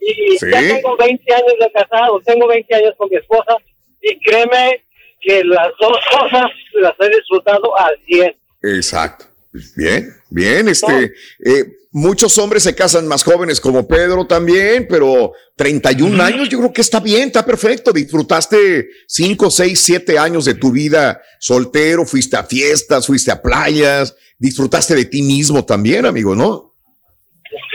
[0.00, 0.46] y Sí.
[0.50, 2.20] ya tengo 20 años de casado.
[2.24, 3.56] Tengo 20 años con mi esposa
[4.00, 4.82] y créeme
[5.20, 6.50] que las dos cosas
[6.80, 8.36] las he disfrutado al 100.
[8.62, 9.26] Exacto.
[9.76, 11.12] Bien, bien, este,
[11.44, 16.72] eh, muchos hombres se casan más jóvenes como Pedro también, pero 31 años yo creo
[16.72, 17.92] que está bien, está perfecto.
[17.92, 24.14] Disfrutaste 5, 6, 7 años de tu vida soltero, fuiste a fiestas, fuiste a playas,
[24.38, 26.74] disfrutaste de ti mismo también, amigo, ¿no?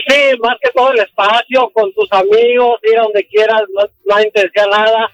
[0.08, 4.32] Sí, más que todo el espacio con tus amigos, ir a donde quieras, no, nadie
[4.32, 5.10] te decía nada.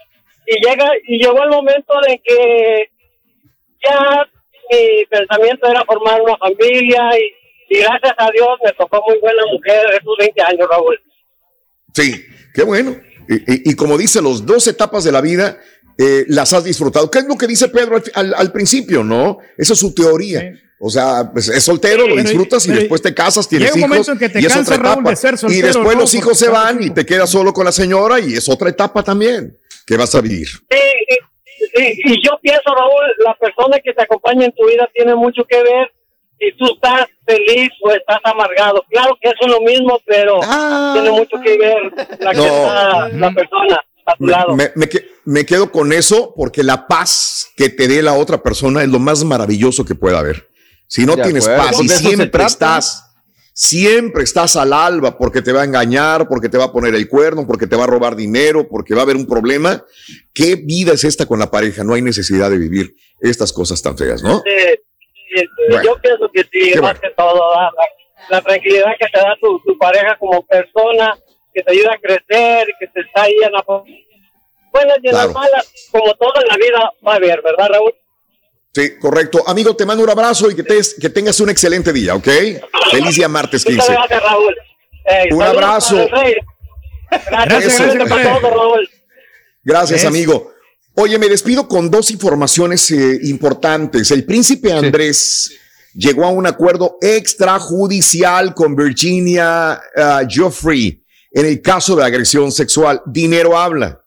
[0.46, 2.90] Y llega y llegó el momento de que
[3.84, 4.28] ya
[4.72, 9.42] mi pensamiento era formar una familia y, y gracias a Dios me tocó muy buena
[9.52, 11.00] mujer esos 20 años, Raúl.
[11.94, 12.96] Sí, qué bueno.
[13.30, 15.60] Y, y- y como dice, los dos etapas de la vida
[15.98, 17.10] eh, las has disfrutado.
[17.10, 19.40] ¿Qué es lo que dice Pedro al, al- al principio, no?
[19.58, 20.54] Esa es su teoría.
[20.80, 23.94] O sea, pues, es soltero, lo Pero- disfrutas y después te casas, tienes llega un
[23.94, 24.08] hijos.
[24.08, 25.10] momento en que te y es cansas, otra Raúl, etapa.
[25.10, 26.02] de ser y soltero, después ¿no?
[26.02, 28.70] los hijos Porque se van y te quedas solo con la señora y es otra
[28.70, 29.58] etapa también
[29.88, 30.48] que vas a vivir.
[30.48, 30.78] Sí,
[31.76, 35.44] y, y- yo pienso, Raúl, la persona que te acompaña en tu vida tiene mucho
[35.46, 35.92] que ver
[36.40, 38.86] si tú estás feliz o estás amargado.
[38.90, 40.40] Claro que eso es lo mismo, pero
[40.94, 41.78] tiene mucho que ver
[42.20, 42.44] la, que No.
[42.46, 44.56] está, la persona a tu Me, lado.
[44.56, 44.88] me- me
[45.26, 48.98] me quedo con eso porque la paz que te dé la otra persona es lo
[49.00, 50.48] más maravilloso que pueda haber.
[50.88, 53.17] Si no De tienes acuerdo, paz y siempre estás,
[53.60, 57.08] siempre estás al alba porque te va a engañar, porque te va a poner el
[57.10, 59.84] cuerno, porque te va a robar dinero, porque va a haber un problema.
[60.32, 61.84] ¿Qué vida es esta con la pareja?
[61.84, 64.44] No hay necesidad de vivir estas cosas tan feas, ¿no?
[64.46, 65.84] Sí, sí, sí, Bueno.
[65.84, 67.00] yo pienso que sí, Qué más bueno.
[67.02, 67.72] que todo, la,
[68.30, 71.18] la tranquilidad que te da tu, tu pareja como persona,
[71.52, 73.64] que te ayuda a crecer, que te está ahí en la
[74.72, 75.28] buenas y en Claro.
[75.30, 77.94] las malas, como todo en la vida va a haber, ¿verdad, Raúl?
[78.78, 79.44] Sí, correcto.
[79.48, 82.28] Amigo, te mando un abrazo y que, te- que tengas un excelente día, ¿ok?
[82.92, 83.92] Feliz día martes Muchas 15.
[83.94, 84.56] gracias, Raúl.
[85.06, 86.08] Ey, Un abrazo.
[87.10, 87.84] Gracias, Eso.
[87.94, 88.90] gracias por todo, Raúl.
[89.64, 90.52] Gracias, Es- amigo.
[90.94, 94.12] Oye, me despido con dos informaciones eh, importantes.
[94.12, 95.58] El príncipe Andrés
[95.96, 103.02] llegó a un acuerdo extrajudicial con Virginia ah, Joffrey en el caso de agresión sexual.
[103.08, 104.04] Dinero habla.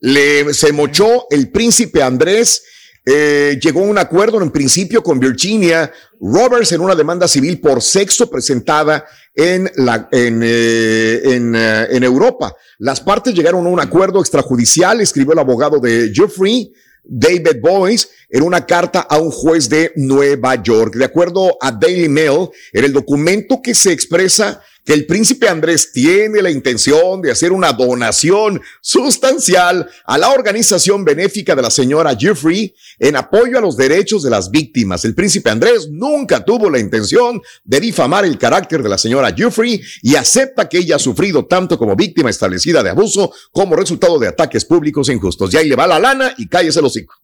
[0.00, 2.62] Le, se mochó el príncipe Andrés.
[3.06, 7.82] Eh, llegó a un acuerdo en principio con Virginia Roberts en una demanda civil por
[7.82, 12.54] sexo presentada en, la, en, eh, en, eh, en Europa.
[12.78, 16.72] Las partes llegaron a un acuerdo extrajudicial, escribió el abogado de Jeffrey,
[17.04, 20.94] David Boyce, en una carta a un juez de Nueva York.
[20.94, 25.92] De acuerdo a Daily Mail, en el documento que se expresa que el príncipe Andrés
[25.92, 32.14] tiene la intención de hacer una donación sustancial a la organización benéfica de la señora
[32.16, 35.04] Jeffrey en apoyo a los derechos de las víctimas.
[35.04, 39.80] El príncipe Andrés nunca tuvo la intención de difamar el carácter de la señora Jeffrey
[40.02, 44.28] y acepta que ella ha sufrido tanto como víctima establecida de abuso como resultado de
[44.28, 45.52] ataques públicos injustos.
[45.54, 47.14] Y ahí le va la lana y cállese el hocico.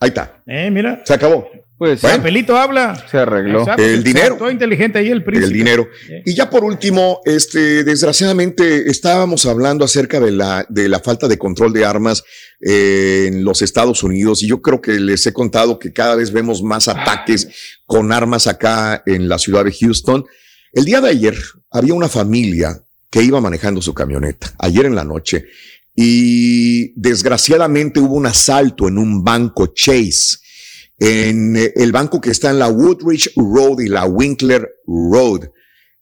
[0.00, 0.42] Ahí está.
[0.46, 1.02] Eh, mira.
[1.04, 1.48] Se acabó.
[1.82, 2.18] Pues Bueno.
[2.18, 3.04] Papelito habla.
[3.10, 3.62] se arregló.
[3.62, 4.36] Exacto, El se- dinero.
[4.36, 5.46] Todo inteligente ahí el príncipe.
[5.48, 5.88] el dinero.
[6.24, 11.38] Y ya por último, este, desgraciadamente estábamos hablando acerca de la, de la falta de
[11.38, 12.22] control de armas
[12.60, 16.30] eh, en los Estados Unidos y yo creo que les he contado que cada vez
[16.30, 17.48] vemos más ataques
[17.84, 20.24] con armas acá en la ciudad de Houston.
[20.72, 21.36] El día de ayer
[21.72, 22.80] había una familia
[23.10, 25.46] que iba manejando su camioneta, ayer en la noche,
[25.96, 30.38] y desgraciadamente hubo un asalto en un banco Chase
[31.02, 35.50] en eh, el banco que está en la Woodridge Road y la Winkler Road.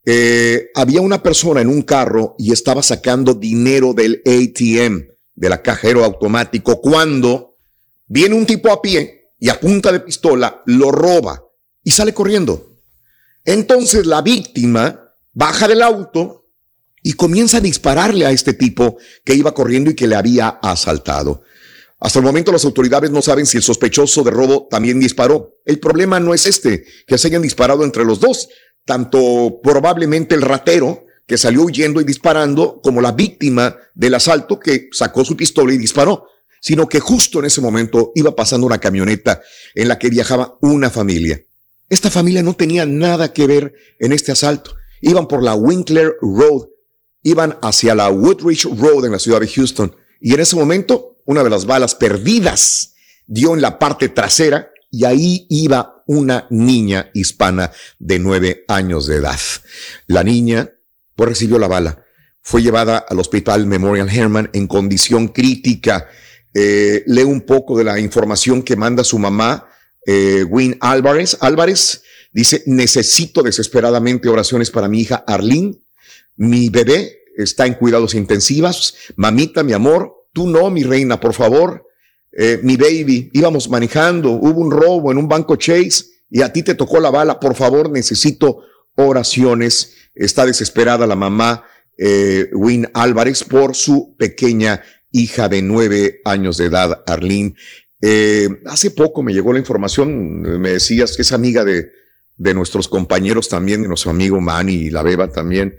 [0.05, 5.63] Eh, había una persona en un carro y estaba sacando dinero del ATM, de la
[5.63, 7.57] cajero automático, cuando
[8.09, 11.43] viene un tipo a pie y a punta de pistola lo roba
[11.83, 12.77] y sale corriendo.
[13.47, 16.51] Entonces la víctima baja del auto
[17.03, 21.43] y comienza a dispararle a este tipo que iba corriendo y que le había asaltado.
[22.01, 25.59] Hasta el momento las autoridades no saben si el sospechoso de robo también disparó.
[25.67, 28.49] El problema no es este, que se hayan disparado entre los dos,
[28.87, 34.89] tanto probablemente el ratero que salió huyendo y disparando, como la víctima del asalto que
[34.91, 36.27] sacó su pistola y disparó,
[36.61, 39.41] sino que justo en ese momento iba pasando una camioneta
[39.75, 41.41] en la que viajaba una familia.
[41.89, 44.75] Esta familia no tenía nada que ver en este asalto.
[45.03, 46.69] Iban por la Winkler Road,
[47.23, 49.95] iban hacia la Woodridge Road en la ciudad de Houston.
[50.21, 52.95] Y en ese momento, una de las balas perdidas
[53.27, 59.17] dio en la parte trasera y ahí iba una niña hispana de nueve años de
[59.17, 59.39] edad.
[60.07, 60.71] La niña,
[61.15, 62.05] pues recibió la bala.
[62.43, 66.09] Fue llevada al hospital Memorial Hermann en condición crítica.
[66.53, 69.69] Eh, un poco de la información que manda su mamá,
[70.05, 70.45] eh,
[70.81, 71.37] Álvarez.
[71.41, 72.03] Álvarez
[72.33, 75.79] dice, necesito desesperadamente oraciones para mi hija Arlene.
[76.37, 78.97] Mi bebé está en cuidados intensivos.
[79.15, 81.87] Mamita, mi amor, tú no, mi reina, por favor.
[82.33, 86.63] Eh, mi baby, íbamos manejando, hubo un robo en un banco Chase y a ti
[86.63, 87.41] te tocó la bala.
[87.41, 88.61] Por favor, necesito
[88.95, 89.97] oraciones.
[90.15, 91.65] Está desesperada la mamá,
[91.99, 97.55] eh, Win Álvarez, por su pequeña hija de nueve años de edad, Arlene.
[98.01, 101.91] Eh, hace poco me llegó la información, me decías que es amiga de,
[102.37, 105.77] de nuestros compañeros también, de nuestro amigo Manny y la Beba también.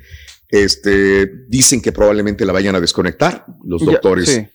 [0.51, 4.29] Este, dicen que probablemente la vayan a desconectar los Ya, doctores.
[4.29, 4.47] sí.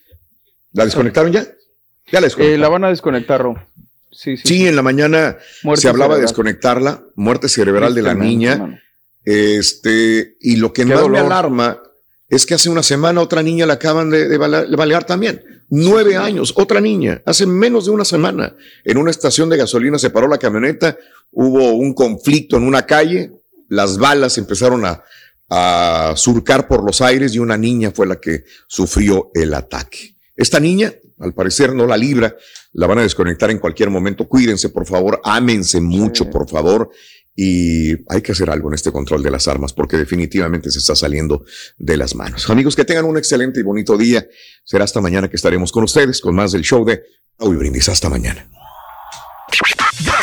[0.72, 1.42] ¿La desconectaron ya?
[1.42, 1.48] Ya
[2.12, 2.60] la Eh, desconectaron.
[2.60, 3.54] la van a desconectar, Ro.
[4.12, 4.42] Sí, sí.
[4.46, 8.80] Sí, en la mañana Muerte se hablaba de desconectarla, muerte cerebral de la niña.
[9.24, 11.20] Este, y lo que Qué más me dolor.
[11.26, 11.82] alarma
[12.28, 15.42] es que hace una semana otra niña la acaban de, de bala- de balear también.
[15.68, 20.10] Nueve años, otra niña, hace menos de una semana, en una estación de gasolina se
[20.10, 20.96] paró la camioneta,
[21.32, 23.32] hubo un conflicto en una calle,
[23.68, 25.02] las balas empezaron a,
[25.48, 30.16] a surcar por los aires y una niña fue la que sufrió el ataque.
[30.34, 32.36] Esta niña, al parecer, no la libra,
[32.72, 34.28] la van a desconectar en cualquier momento.
[34.28, 36.90] Cuídense, por favor, ámense mucho, por favor.
[37.34, 40.96] Y hay que hacer algo en este control de las armas porque definitivamente se está
[40.96, 41.44] saliendo
[41.76, 42.48] de las manos.
[42.48, 44.26] Amigos, que tengan un excelente y bonito día.
[44.64, 47.02] Será hasta mañana que estaremos con ustedes con más del show de
[47.38, 47.90] Raúl Brindis.
[47.90, 48.48] Hasta mañana.